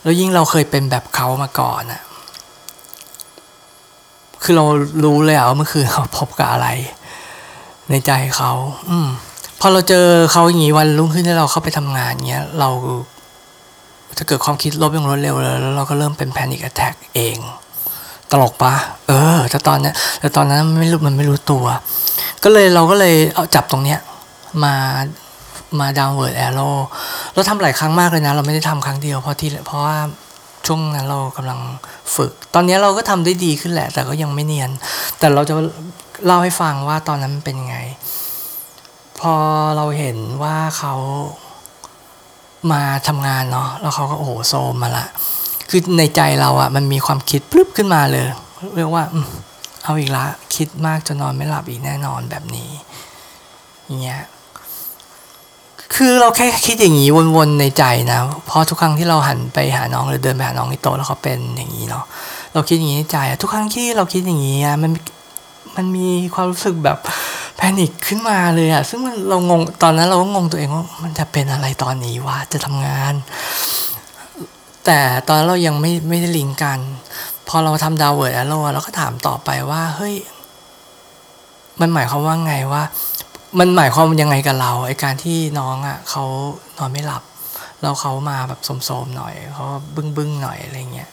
[0.03, 2.03] แล้วยิ่งเราเคยเป็นแบบเขามาก่อนอะ
[4.43, 4.65] คือเรา
[5.05, 6.69] รู้เลยอะว่าเมื่อคืนเขาพบกับอะไร
[7.91, 8.53] ในใจเขา
[8.91, 9.09] อืม
[9.61, 12.71] พอเราเจอเขาอย่างนี้วันรุ่งขึ้นที่เราเข้าไปทำงานเงี้ยเรา
[14.19, 17.37] จะเกิดความคิดลบอย่างรวดเร็วเลยแล้วเราก็เริ่มเป็นแพนิคแอทแทกเอง
[18.31, 18.75] ตลกปะ
[19.09, 21.65] เออแต่ตอนนี้แต่ตอนนั้นไม่รู้มันไม่รู้ตัว
[22.45, 23.99] ก็เลยเราก็เลยเอาจับตรงเนี้ย
[24.65, 24.75] มา
[25.81, 26.71] มา downward arrow
[27.35, 29.97] เราทำหลายครั้งมากเลยนะ เราไม่ได้ทำครั้งเดียวเพราะที่เพราะว่า
[30.67, 31.61] ช่วงนั้นเรากำลัง
[32.17, 34.71] ฝึก ตอนนี้เราก็ทำได้ดีขึ้นแหละ แต่ก็ยังไม่เนียน
[35.19, 35.55] แต่เราจะ
[36.27, 37.77] เล่าให้ฟังว่าตอนนั้นเป็นยังไง
[39.21, 39.35] พอ
[39.77, 40.95] เราเห็นว่าเขา
[42.73, 45.07] มาทำงานเนาะแล้วเขาก็โอ้โหโทรมมาละ
[45.71, 48.25] คือในใจเราอะมันมีความคิดปลึบขึ้นมาเลย
[48.77, 49.05] เรียกว่า
[49.85, 52.71] เอาอีกละ คิดมากจนนอนไม่หลับอีกแน่นอนแบบนี้
[53.85, 54.23] อย่างเงี้ย
[55.95, 62.05] คือเราแค่คิดอย่างนี้วนๆในใจนะเพราะทุกครั้งที่เราหันไปหาน้องหรือเดินไปหาน้องที่โต๊ะแล้วเขาเป็นอย่างนี้เนาะ
[62.55, 64.93] เราคิดอย่างนี้ในใจทุกครั้งที่เราคิดอย่างนี้มัน
[65.77, 66.99] มันมีความรู้สึกแบบ
[67.57, 73.15] แพนิคขึ้นมาเลยอะซึ่งมันเรางงตอนนั้นเราก็งงตัวเองว่ามันจะเป็นอะไรตอนนี้วะจะทำงาน
[74.85, 74.99] แต่
[75.29, 76.79] ตอนเรายังไม่ไม่ได้ลิงกัน
[77.49, 80.15] พอเราทำ downward แล้วเราก็ถามต่อไปว่าเฮ้ย
[81.81, 82.83] มันหมายความว่าไงว่า
[83.59, 86.25] มันหมายความยังไงกับเราไอการที่น้องอะ่ะเขา
[86.79, 87.23] นอนไม่หลับ
[87.83, 89.65] แล้วเขามาแบบโทรมๆหน่อยเขา
[89.97, 91.11] บึ้งบึ้งหน่อยอะไรเงี้ย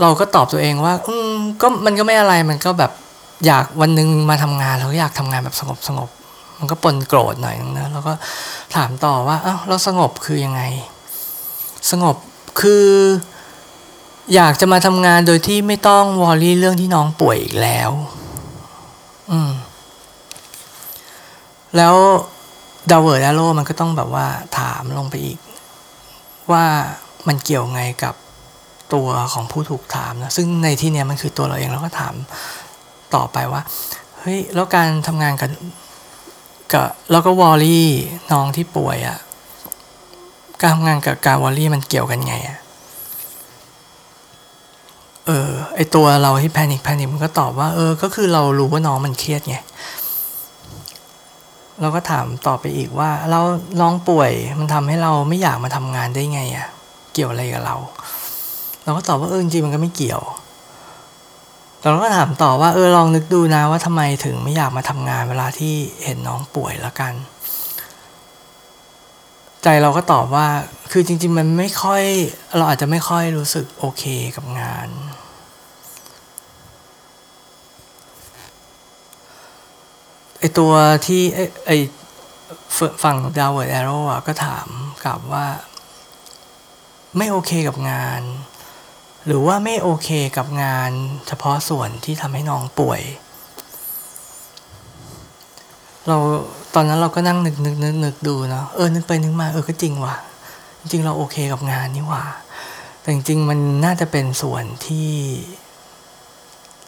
[0.00, 2.92] เราก็ตอบตัวเองว่า อืมก็มันก็ไม่อะไรมันก็แบบ
[3.46, 6.08] อยากวันนึงมาทำงานเราก็อยากทำงานแบบสงบสงบ
[6.58, 8.12] มันก็ปนโกรธหน่อยนึงนะแล้วก็
[8.74, 10.62] ถามต่อว่าอ้าวเราสงบคือยังไง
[11.90, 12.16] สงบ
[12.60, 12.86] คือ
[14.34, 17.90] อยากจะมาทำงานโดยที่ไม่ต้อง worry เรื่องที่น้องป่วยอีกแล้ว
[19.30, 19.50] อืม
[21.76, 21.94] แล้ว
[22.90, 24.26] downward arrow มันก็ต้องแบบว่า
[24.58, 25.38] ถามลงไปอีก
[26.52, 26.64] ว่า
[27.28, 28.14] มันเกี่ยวไงกับ
[28.94, 32.14] ตัวของผู้ถูกถามนะซึ่งในที่เนี้ยมันคือตัวเราเองเราก็ถาม
[33.14, 33.62] ต่อไปว่า
[34.20, 35.50] เฮ้ยแล้วการทำงานกัน
[36.72, 37.88] กับแล้วก็ worry
[38.32, 39.18] น้องที่ป่วยอะ่ะ
[40.60, 42.58] การทำงานกับการ worry มันเกี่ยวกันไงอะ่ะ
[45.26, 49.56] เออไอตัวเราที่ panic panic มันก็ตอบว่าเออก็คือเรารู้ว่าน้องมันเครียดไง
[51.80, 53.40] เราก็ถามต่อไปอีกว่า เรา
[53.80, 56.68] น้องป่วยมันทำให้เราไม่อยากมาทำงานได้ไงอะ่ะ
[57.12, 57.76] เกี่ยวอะไรกับเรา
[58.84, 60.22] เราก็ตอบว่าเออจริงมันก็ไม่เกี่ยว
[61.82, 65.74] เราก็ถามต่อว่าเออลองนึกดูนะว่าทำไมถึงไม่อยากมาทำงานเวลาที่
[66.04, 67.14] เห็นน้องป่วยแล้วกัน
[69.62, 70.46] ใจเราก็ตอบว่า
[70.92, 72.02] คือจริง ๆ มันไม่ค่อย
[72.56, 74.02] เราอาจจะไม่ค่อยรู้สึกโอเค
[74.36, 74.88] กับงาน
[80.35, 80.72] ไอ ตัว
[81.06, 81.22] ที่
[81.66, 81.70] ไอ
[83.02, 83.98] ฝั่ง downward arrow
[84.28, 84.66] ก็ถาม
[85.04, 85.46] กลับว่า
[87.16, 88.22] ไม่โอเคกับงาน
[89.26, 90.90] หรือว่าไม่โอเคกับงาน
[91.26, 93.02] เฉพาะส่วนที่ทำให้น้องป่วย
[96.06, 96.16] เรา
[96.74, 100.16] ตอนนั้นเราก็นั่งนึกนึกนึกนึกดูเนาะเออนึกไปนึกมาเออก็จริงว่ะ
[100.80, 102.24] จริงเราโอเคกับงานนี่ว่ะ
[103.00, 105.10] แต่จริงมันน่าจะเป็นส่วนที่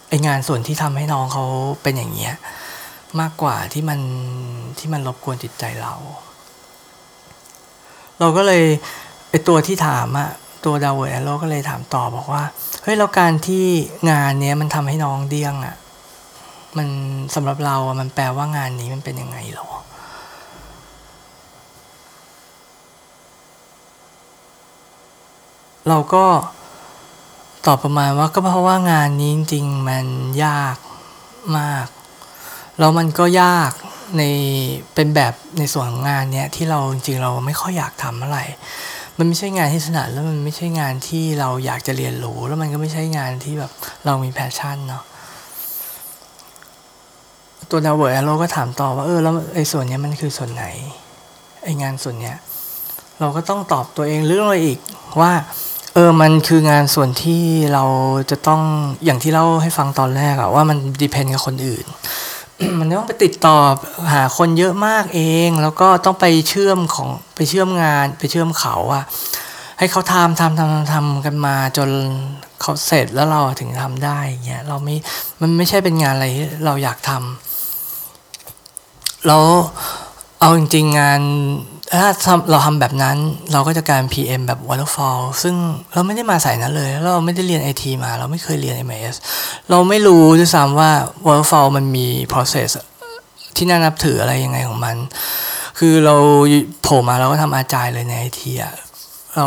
[0.09, 1.45] ไองานส่วนที่ทำให้น้องเขา
[1.83, 2.35] เป็นอย่างเงี้ย
[3.21, 4.01] มากกว่าที่มัน
[4.79, 5.95] ที่มันรบกวนจิตใจเรา
[8.19, 8.65] เราก็เลย
[9.31, 10.31] ไอตัวที่ถามอะ
[10.65, 12.45] ตัวดาวเวอร์โลก็เลยถามต่อบอกว่า
[12.83, 13.67] เฮ้ยแล้วการที่
[14.11, 15.77] งานเนี้ยมันทำให้น้องเดี้ยงอะ
[16.77, 16.89] มัน
[17.35, 19.69] สำหรับเราอะมันแปลว่างานนี้มันเป็นยังไงหรอ
[25.89, 26.25] เราก็
[27.67, 30.07] ตอบประมาณว่าก็เพราะว่างานนี้จริงๆมัน
[30.45, 30.77] ยาก
[31.59, 31.89] มาก
[32.79, 33.72] แล้วมันก็ยาก
[34.16, 34.22] ใน
[34.95, 38.39] เป็นแบบในส่วนของงานเนี้ยที่เราจริงๆเราไม่ค่อยอยากทำอะไร
[39.18, 43.72] มันไม่ใช่งานที่ถนัดแล้วมันไม่ใช่งานที่เราอยากจะเรียนรู้แล้วมันก็ไม่ใช่งานที่แบบ
[44.07, 45.03] เรามี passion เนาะ
[47.70, 50.64] ตัว downward arrow ก็ถามต่อว่าเออแล้วไอ้ส่วนเนี้ยมันคือส่วนไหน
[51.64, 52.37] ไอ้งานส่วนเนี้ย
[53.20, 54.79] เราก็ต้องตอบตัวเองเรื่องอะไรอีก
[55.20, 55.33] ว่า
[55.95, 57.43] เออมันคืองานส่วนที่
[57.74, 57.85] เรา
[58.31, 58.62] จะต้อง
[59.05, 61.87] อย่างที่เล่าให้ฟังตอนแรกอะว่ามัน depend กับคนอื่น
[62.79, 63.57] มันต้องไปติดต่อ
[64.13, 69.05] หาคนเยอะมากเอง แล้วก็ต้องไปเชื่อมของไปเชื่อมงาน ไปเชื่อมเขาอะ
[69.79, 71.91] ให้เขาทำทำทำทำทำกันมาจน
[72.61, 74.95] เขาเสร็จแล้วเราถึงทำได้เงี้ยเราไม่
[75.41, 79.45] มันไม่ใช่เป็นงานอะไรที่เราอยากทำแล้ว
[80.41, 81.21] เอาจริงๆงาน
[81.93, 82.07] ถ้า
[82.51, 83.16] เราทำแบบนั้น
[83.53, 85.55] เราก็จะการ PM แบบ waterfall ซึ่ง
[85.95, 89.14] เราไม่ได้มาใส่นั้นเลย เราไม่ได้เรียน IT มา เราไม่เคยเรียน MS
[89.70, 90.91] เราไม่รู้ด้วยซ้ำว่า
[91.26, 92.70] waterfall มันมี process
[93.57, 94.97] ที่น่านับถืออะไรยังไงของมัน
[95.78, 96.14] คือเรา
[96.82, 98.74] โผล่มาเราก็ทำ Agile เลยใน IT อะ
[99.36, 99.47] เรา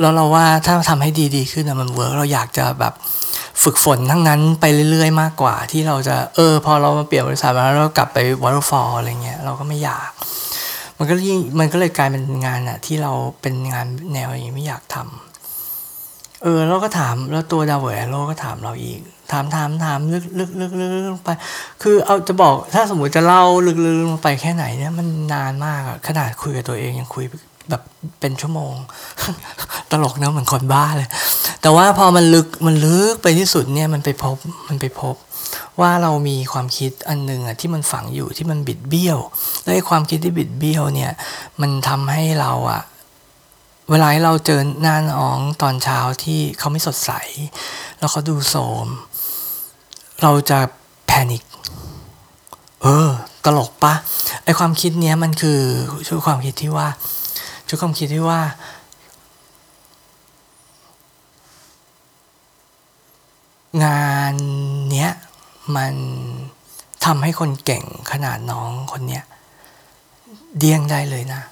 [0.00, 2.94] แล้วเราว่าถ้าทำให้ดี ๆ ขึ้นมัน work เราอยากจะแบบ
[3.62, 10.10] ฝึกฝนทั้งนั้นไปเรื่อย ๆ มากกว่าที่เราจะเออ พอเรามาเปลี่ยนบริษัทมาแล้วเรากลับไป waterfall อะไรเงี้ยเราก็ไม่อยาก
[11.02, 19.00] มันก็ยิ่งมันก็เลยกลายเป็นงานอะที่เราเป็นงานแนวอย่างนี้ไม่อยากทำเออเราก็ถามแล้วตัวดาวเวอร์โลก็ถามเราอีก
[19.32, 21.30] ถามถามถามลึกลึกลึกลึกลงไป
[21.82, 27.24] คือเอาจะบอกถ้าสมมติจะเล่าลึกลึกลงไปแค่ไหนเนี่ยมันนานมากอะขนาดคุยกับตัวเองยังคุย
[27.70, 27.82] แบบ
[28.20, 28.74] เป็นชั่วโมง
[29.90, 31.08] ตลกนะเหมือนคนบ้าเลย
[31.62, 34.36] แต่ว่าพอมันลึกมันลึกไปที่สุดเนี่ยมันไปพบ
[34.68, 35.14] มันไปพบ
[35.80, 39.18] ว่าเรามีความคิดอันหนึ่งอะที่มันฝังอยู่ที่มันบิดเบี้ยว
[39.62, 41.12] และความคิดที่บิดเบี้ยวเนี่ย
[41.60, 42.82] มันทำให้เราอะ
[43.90, 47.10] เวลาเราเจอหน้าน้องตอนเช้าที่เขาไม่สดใส
[47.98, 48.56] แล้วเขาดูโส
[48.86, 48.88] ม
[50.22, 50.58] เราจะ
[51.06, 51.44] แพนิค
[52.82, 53.10] เออ
[53.44, 53.94] ตลกปะ
[54.44, 55.60] ไอความคิดเนี้ยมันคือ
[56.06, 56.88] ชุดความคิดที่ว่า
[57.68, 58.40] ชุดความคิดที่ว่า
[63.84, 64.34] งาน
[64.92, 65.12] เนี้ย
[65.76, 65.94] มัน
[67.04, 69.24] ทำให้คนเก่งขนาดน้องคนเนี้ย
[70.58, 71.42] เดี้ยงได้เลยนะ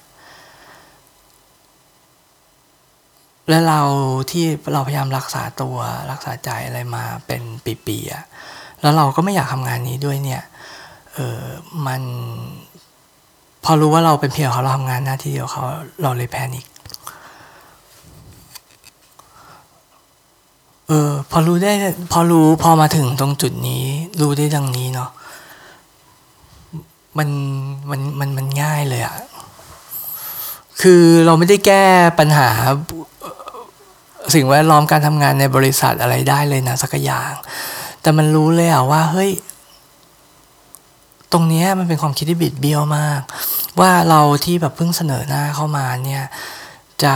[3.49, 3.81] และเรา
[4.31, 5.77] ที่เราพยายามรักษาตัว
[6.11, 7.41] รักษาใจอะไรมาเป็น
[7.87, 8.23] ปีๆอะ
[8.81, 10.43] แล้วเราก็ไม่อยากทำงานนี้ด้วยเนี่ย
[11.13, 11.41] เออ
[11.87, 12.01] มัน
[13.63, 15.63] พอรู้ว่าเราเป็นเพียงเขาเราทำงานหน้าที่เดียวเขา
[16.01, 16.65] เราเลยแพนิค
[20.89, 21.71] เออ พอรู้ได้
[22.11, 23.85] พอรู้พอมาถึงตรงจุดนี้
[24.21, 25.09] รู้ได้ดังนี้เนาะ
[27.17, 27.29] มัน
[27.89, 29.15] มันมันมันง่ายเลยอะ
[30.81, 31.83] คือเราไม่ได้แก้
[32.19, 32.49] ปัญหา
[34.33, 37.33] สิ่งแวดล้อมการทำงานในบริษัทอะไรได้เลยนะสักอย่าง
[38.01, 39.31] แต่มันรู้เลยอะว่า เฮ้ย
[41.31, 43.21] ตรงนี้มันเป็นความคิดที่บิดเบี้ยวมาก
[43.79, 46.23] ว่าเราที่แบบเพิ่งเสนอหน้าเข้ามาเนี่ย
[47.03, 47.15] จะ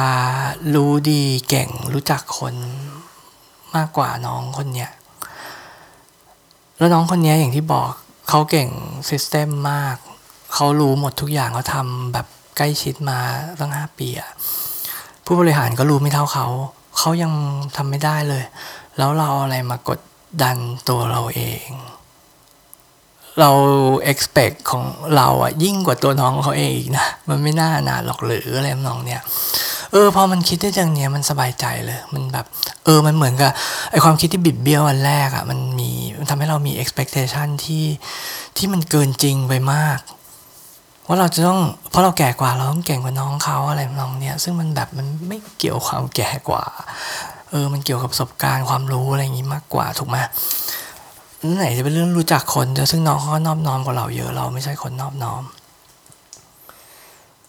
[0.76, 2.56] รู้ดีเก่งรู้จักคน
[3.76, 4.92] มากกว่าน้องคนเนี้ย
[6.78, 7.90] แล้วน้องคนนี้อย่างที่บอก
[8.30, 8.70] เขาเก่ง
[9.10, 9.96] ซิสเต็มมาก
[10.54, 13.20] เขารู้หมดทุกอย่างเขาทำแบบใกล้ชิดมา
[13.60, 14.32] ตั้งห้าปีอะ
[15.26, 16.48] ผู้บริหารก็รู้ไม่เท่าเขา
[16.98, 17.32] เขายัง
[17.76, 18.44] ทำไม่ได้เลย
[18.98, 20.00] แล้วเราอะไรมากด
[20.44, 20.58] ดัน
[20.90, 21.70] ตัวเราเอง
[23.40, 23.50] เรา
[24.12, 24.84] expect ของ
[25.16, 29.22] เราอะยิ่งกว่าตัวน้องเขาเองอีกนะ มันไม่น่านาหรอกหรืออะไรน้องเนี่ย
[29.92, 32.46] เออพอมันคิดได้จังเนี้ยมันสบายใจเลย มันแบบ
[32.86, 33.52] เออมันเหมือนกับ
[33.92, 37.86] ไอความคิดที่บิดเบี้ยวอันแรกอะมันมีมันทำให้เรามี expectation ที่
[38.58, 40.00] ที่มันเกินจริงไปมาก
[41.08, 41.60] ว่าเราจะต้อง
[41.90, 46.64] เพราะเราแก่กว่าเราต้องเก่งกว่าน้องเขาอะไรน้องเนี่ยซึ่งมันแบบมันไม่เกี่ยวความแก่กว่า
[47.50, 50.18] เออมันเกี่ยวกับประสบการณ์ความรู้อะไรอย่างนี้มากกว่าถูกไหม
[51.56, 55.44] ไหนจะเป็นเรื่องรู้จักคนซึ่งน้องเขานอบน้อมกว่าเราเยอะเราไม่ใช่คนนอบน้อม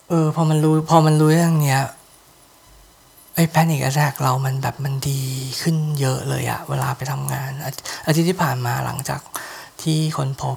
[0.09, 1.83] เออพอมันรู้พอมันรู้เรื่องเนี้ย
[3.35, 5.21] ไอ้แพนิคแรกเรามันแบบมันดี
[5.61, 7.51] ขึ้นเยอะเลยอะเวลาไปทำงาน
[8.07, 9.21] อาทิตย์ที่ผ่านมาหลังจาก
[9.83, 10.57] ที่คนพบ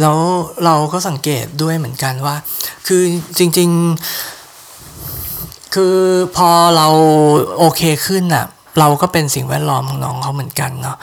[0.00, 0.18] แล้ว
[0.64, 2.36] เราก็สังเกตด้วยเหมือนกันว่า
[2.86, 3.02] คือ
[3.38, 3.70] จริง
[4.08, 4.35] ๆ
[5.76, 5.96] คือ
[6.36, 6.88] พอเรา
[7.58, 8.46] โอเคขึ้นอะ
[8.80, 10.96] เราก็เป็นสิ่งแวดล้อมของน้องเขาเหมือนกันเนาะ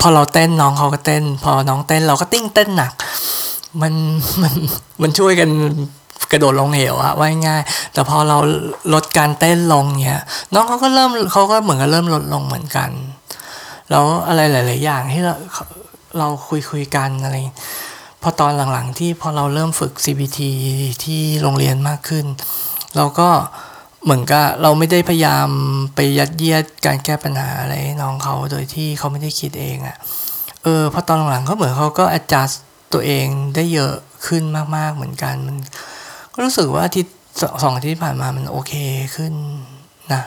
[0.00, 2.92] พอเราเต้นน้องเขาก็เต้น พอน้องเต้นเราก็ติ้งเต้นหนัก
[3.82, 3.92] มัน
[4.42, 4.54] มัน
[5.02, 5.50] มันช่วยกัน
[6.32, 7.62] กระโดดลงเหวอะว่าง่าย
[7.92, 8.38] แต่พอเรา
[8.94, 10.22] ลดการเต้นลงเนี่ย
[10.54, 12.90] น้องเขาก็เริ่มเขาก็เหมือนกับเริ่มลดลงเหมือนกัน
[13.90, 15.34] แล้วอะไรหลาย ๆ อย่างที่เรา
[16.18, 17.34] เราคุยคุยกันอะไร
[18.22, 20.38] พอตอนหลัง ๆ ที่พอเราเริ่มฝึก CBT
[21.04, 22.26] ที่โรงเรียนมากขึ้น
[22.96, 23.28] เราก็
[24.04, 25.48] เหมือนกับเราไม่ได้พยายาม
[25.94, 29.96] ไปยัดเยียดการแก้ปัญหาอะไรน้องเขาโดยที่เขาไม่ได้คิดเองอะ่ะ
[30.62, 32.56] เออพอตอนหลังเขาเหมือนเขาก็ adjust
[32.92, 33.94] ตัวเองได้เยอะ
[34.26, 34.42] ขึ้น
[34.76, 35.56] มากๆเหมือนกันมัน
[36.34, 37.16] ก็รู้สึกว่าทิตย์
[37.62, 38.72] สองทิตย์ผ่านมามันโอเค
[39.16, 39.34] ขึ้น
[40.12, 40.22] นะ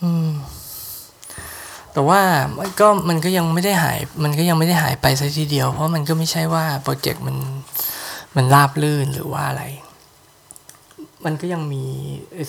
[0.00, 0.28] อืม
[1.92, 2.20] แต่ว่า
[2.58, 7.36] มันก็มันก็ยังไม่ได้หาย มันก็ยังไม่ได้หายไปซะทีเดียว เพราะมันก็ไม่ใช่ว่าโปรเจกต์มัน
[8.36, 9.62] มันราบลื่นหรือว่าอะไร
[11.24, 11.84] มันก็ยังมี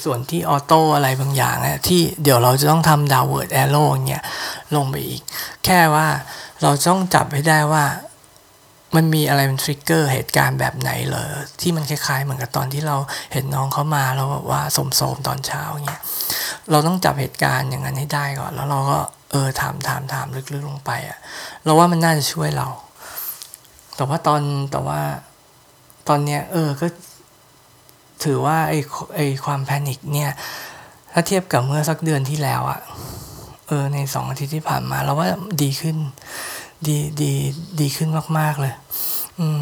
[0.04, 4.24] ส่วนที่ auto อะไรบางอย่างอะที่เดี๋ยวเราจะต้องทำ downward arrow เงี้ย
[4.76, 5.22] ลงไปอีก
[5.66, 6.08] แค่ว่า
[6.62, 7.84] เราต้องจับให้ได้ว่า
[8.96, 11.28] มันมีอะไรเป็น trigger เหตุการณ์แบบไหนเลย
[11.62, 12.96] ที่มันคล้ายๆ เหมือนกับตอนที่เรา
[13.34, 16.02] เห็นน้องเขามาแล้วแบบว่าโทรมโทรมตอนเช้าเงี้ย
[16.72, 19.00] เราต้องจับเหตุการณ์อย่างนั้นให้ได้ก่อน แล้วเราก็
[19.32, 21.18] เออถามถามถามลึกๆลงไปอะ
[21.64, 22.68] เราว่ามันน่าจะช่วยเรา
[23.96, 25.02] แต่ว่าตอนแต่ว่า
[26.08, 26.88] ตอนเนี้ยเออก็
[28.24, 28.80] ถือว่าไอ้
[29.16, 30.32] ไอ้ความแพนิคเนี่ย
[31.12, 32.80] ถ้าเทียบกับเมื่อสักเดือนที่แล้วอะ
[33.68, 35.30] เออในสองอาทิตย์ที่ผ่านมาเราว่า
[35.62, 35.98] ดีขึ้น
[36.88, 37.32] ดีดี
[37.80, 38.10] ดีขึ้น
[38.40, 38.74] มาก ๆ เลย
[39.40, 39.62] อืม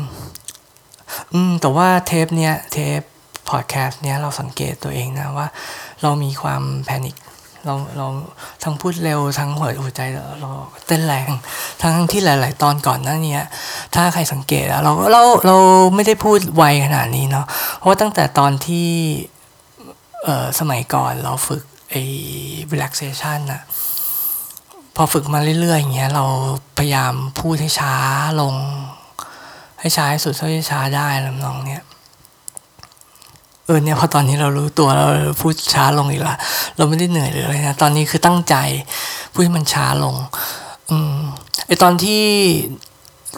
[1.33, 3.01] อืม แต่ว่าเทปเนี้ย เทป
[3.49, 5.47] พอดแคสต์เนี้ยเราสังเกตตัวเองนะว่า
[6.01, 7.15] เรามีความแพนิค
[7.65, 8.07] เราเรา
[8.63, 10.01] ทั้งพูดเร็วทั้งหัวหัวใจ
[10.41, 10.49] เรา
[10.87, 11.29] เต้นแรง
[11.81, 13.37] ทั้งที่หลาย ๆ ตอนก่อนหน้านี้
[13.95, 15.57] ถ้าใครสังเกตเราเราเรา
[15.95, 17.45] ไม่ได้พูดไวขนาดนี้เนาะ
[17.79, 18.89] เพราะตั้งแต่ตอนที่
[20.23, 22.03] เออสมัยก่อนเราฝึกไอ้
[22.71, 23.61] relaxation อะ
[24.95, 26.25] พอฝึกมาเรื่อยๆอย่างเงี้ยเรา
[26.77, 27.93] พยายามพูดให้ช้า
[28.41, 28.55] ลง
[29.79, 31.83] ให้ช้าให้สุดเท่าที่ช้าได้ลำนองเนี้ย
[33.65, 35.05] เออเนี่ยพอตอนนี้เรารู้ตัวเรา
[35.41, 36.35] พูดช้าลงอีกละ
[36.77, 38.55] เราไม่ได้เหนื่อยหรืออะไรนะตอนนี้คือตั้งใจ
[39.31, 40.15] พูดให้มันช้าลง
[40.89, 41.15] อืม
[41.67, 42.23] ไอตอนที่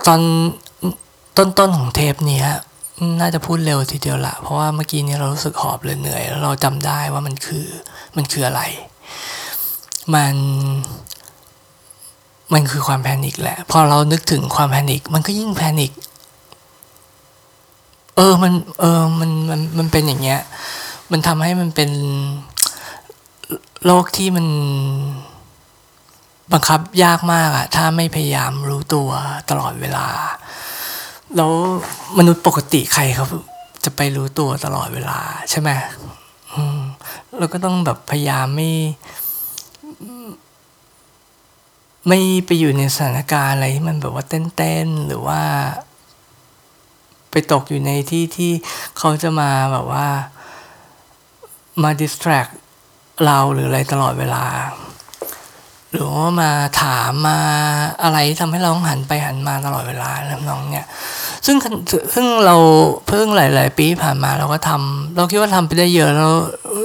[0.07, 0.21] ตอน
[1.37, 2.47] ต้นๆของเทปเนี้ย
[3.19, 7.65] น่าจะพูดเร็วทีเดียวละเพราะว่าเมื่อกี้นี้เรารู้สึกหอบเลยเหนื่อย แล้วเราจำได้ว่ามันคือ
[8.15, 8.61] มันคืออะไร
[10.13, 10.35] มัน
[12.53, 15.91] มันคือความแพนิคแหละ พอเรานึกถึงความแพนิคมันก็ยิ่งแพนิค
[18.15, 20.41] เออมันเออมันมันมันเป็นอย่างเงี้ย
[21.11, 21.91] มันทำให้มันเป็น
[23.85, 24.47] โลกที่มัน
[26.51, 29.09] บังคับยากมากอะถ้าไม่พยายามรู้ตัว
[29.49, 30.07] ตลอดเวลา
[31.35, 31.51] แล้ว
[32.17, 33.25] มนุษย์ปกติใครเขา
[33.85, 35.69] จะไปรู้ตัวตลอดเวลาใช่ไหม
[37.37, 38.71] เราก็ต้องแบบพยายามไม่
[42.07, 45.41] ไม่ไปอยู่ในสถานการณ์อะไรที่มันแบบว่าเต้นๆหรือว่า
[47.35, 48.51] ไปตกอยู่ในที่ที่
[48.97, 50.07] เขาจะมาแบบว่า
[51.83, 52.47] มาดิสแทรก
[53.25, 54.45] เราหรืออะไรตลอดเวลา
[55.91, 57.39] หรือว่ามาถามมา
[58.03, 60.87] อะไรทำให้เราหันไปหันมาตลอดเวลาแล้วน้องเนี่ย
[61.45, 61.57] ซึ่ง
[62.13, 62.55] ซึ่งเรา
[63.07, 66.33] เพิ่งหลาย ๆ ปีผ่านมาเราก็ทำเราคิดว่าทำไปได้เยอะแล้ว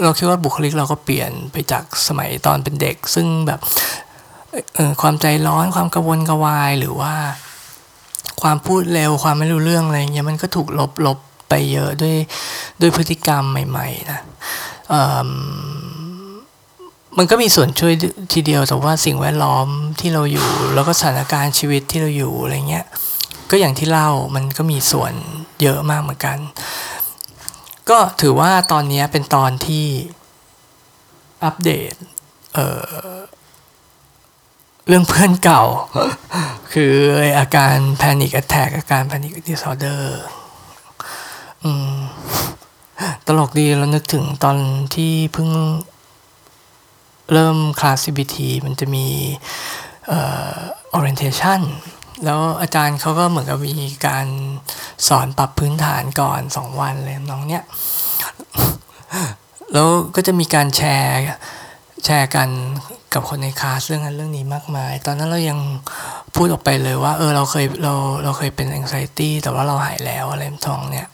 [0.03, 3.61] เราคิดว่าบุคลิกเราก็เปลี่ยนไปจากสมัยตอนเป็นเด็ก ซึ่งแบบ
[5.03, 7.15] ความใจร้อนความกระวนกระวายหรือว่า
[8.43, 11.19] ความพูดเร็วความไม่รู้เรื่องอะไรเงี้ยมันก็ถูกลบลบ
[11.49, 12.17] ไปเยอะด้วย
[12.81, 14.21] ด้วยพฤติกรรมใหม่ๆนะ
[17.19, 17.93] มันก็มีส่วนช่วย
[18.33, 19.67] ทีเดียวแต่ว่าสิ่งแวดล้อม
[20.01, 22.87] ที่เราอยู่ แล้วก็สถานการณ์ชีวิตที่เราอยู่อะไรเงี้ย
[23.51, 25.13] ก็อย่างที่เล่ามันก็มีส่วน
[25.63, 26.39] เยอะมากเหมือนกัน
[27.91, 29.87] ก็ถือว่าตอนนี้เป็นตอนที่
[31.45, 31.93] อัปเดต
[32.55, 33.17] เอ่อ
[34.91, 35.63] เรื่องเพื่อนเก่า
[36.73, 36.95] คือ
[37.39, 40.21] อาการแพนิคแอ t แทกอาการแพนิคดิสออเดอร์
[43.27, 44.57] ตลกดีเรานึกถึงตอน
[44.95, 45.51] ที่เพิ่ง
[47.33, 49.07] เริ่มคลาส CBT มันจะมี
[50.07, 50.21] เอ่
[50.53, 50.55] อ
[50.97, 51.61] orientation
[52.25, 53.77] แล้วอาจารย์เขาก็เหมือนกับมี
[54.07, 54.27] การ
[55.09, 57.65] สอนปรับพื้นฐานก่อนสองวันเลยน้องเนี้ย
[59.73, 61.15] แล้วก็จะมีการแชร์
[62.05, 62.49] แชร์กัน
[63.15, 65.59] กับคนในคลาสเรื่องนั้นเรื่องนี้มากมาย ตอนนั้นเรายัง
[66.35, 67.95] พูดออกไปเลยว่า เออเราเคยเรา
[68.25, 71.09] เราเคยเป็น anxiety แต่ว่าเราหายแล้วอะไรทองเนี่ย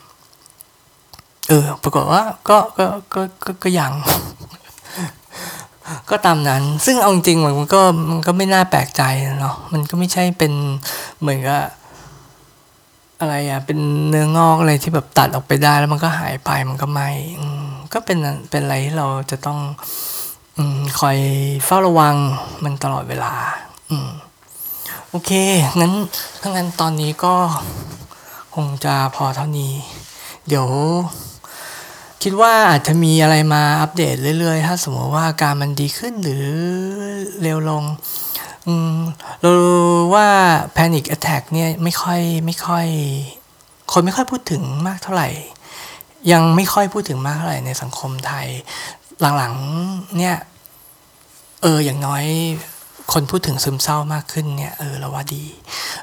[1.48, 3.92] เออ ปรากฏว่าก็ก็ก็ก็ก็ยัง
[6.10, 9.02] ก็ตามนั้น ซึ่งเอาจริงมันก็มันก็ไม่น่าแปลกใจ
[9.40, 10.52] เนาะมันก็ไม่ใช่เป็น
[11.20, 11.62] เหมือนกับ
[13.20, 13.78] อะไรอะเป็น
[14.08, 17.10] เนื้องอกอะไรที่แบบตัดออกไปได้แล้วมันก็หายไปมันก็ไม่
[17.92, 18.18] ก็เป็น
[18.50, 19.58] เป็นอะไรที่เราจะต้อง
[20.58, 20.60] อ
[20.98, 21.18] คอย
[21.64, 22.16] เฝ้าระวัง
[22.64, 23.32] มันตลอดเวลา
[23.90, 24.08] อืม
[25.10, 25.30] โอเค
[25.80, 25.92] งั้น
[26.40, 27.34] ถ้างั้นตอนนี้ก็
[28.54, 29.72] คงจะพอเท่านี้
[30.48, 30.66] เดี๋ยว
[32.22, 36.46] คิดว่าอาจจะมีอะไรมาอัปเดตเรื่อยๆ ถ้าสมมติว่าอาการมันดีขึ้นหรือ
[37.42, 37.84] เร็วลง
[38.66, 38.96] อืม
[39.40, 40.28] เรารู้ว่า
[40.76, 42.86] panic attack เนี่ยไม่ค่อยไม่ค่อย
[43.92, 45.28] คนไม่ค่อยพูดถึงมากเท่าไหร่
[46.32, 48.46] ยังไม่ค่อยพูดถึงมากเท่าไหร่ในสังคมไทย
[49.20, 50.36] หลังๆเนี่ย
[51.62, 52.24] เอออย่างน้อย
[53.12, 55.44] คนพูดถึงซึมเศร้ามากขึ้นเนี่ยเออเราว่าดี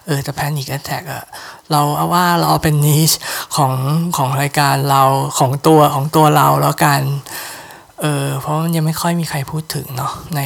[0.05, 1.23] เออแต่ panic attack อะ
[1.71, 3.11] เราเอาว่าเราเอาเป็นนิช
[3.55, 3.73] ของ
[4.17, 5.03] ของรายการเรา
[5.39, 7.01] ของตัวของตัวเราแล้วกัน
[8.01, 10.41] เออเพราะมันยังไม่ค่อยมีใครพูดถึงเนาะใน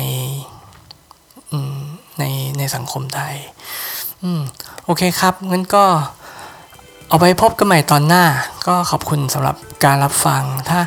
[2.20, 2.24] ใน
[2.58, 3.36] ในสังคมไทย
[4.24, 4.42] อืม
[4.86, 5.86] โอเคครับงั้นก็
[7.10, 8.24] เอาไปพบกันใหม่ตอนหน้า
[8.68, 9.56] ก็ขอบคุณสำหรับ
[9.86, 10.80] การรับฟัง ถ้า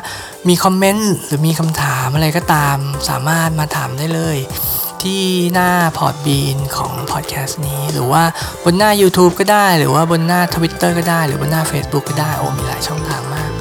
[0.47, 2.77] มีคอมเมนต์หรือมีคำถามอะไรก็ตาม
[3.09, 4.37] สามารถมาถามได้เลย
[5.03, 5.21] ที่
[5.53, 8.23] หน้าพอร์ตบีนของพอดแคสต์นี้ หรือว่า
[8.63, 13.51] บนหน้า YouTube ก็ได้ หรือว่าบนหน้า Twitter ก็ได้ หรือบนหน้า Facebook ก็ได้โอ้มีหลายช่องทางมาก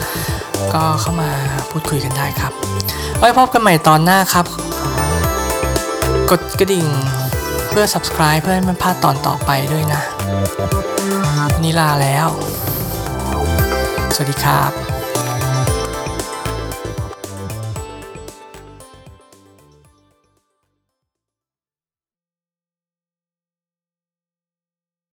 [0.74, 1.30] ก็เข้ามา
[1.70, 2.52] พูดคุยกันได้ครับ
[3.18, 4.46] ไว้พบกันใหม่ตอนหน้าครับ
[6.30, 6.86] กดกระดิ่ง
[7.70, 10.02] เพื่อ subscribe เพื่อให้ไม่พลาดตอนต่อไปด้วยนะ
[11.62, 12.28] นี่ลาแล้ว
[14.14, 14.99] สวัสดีครับ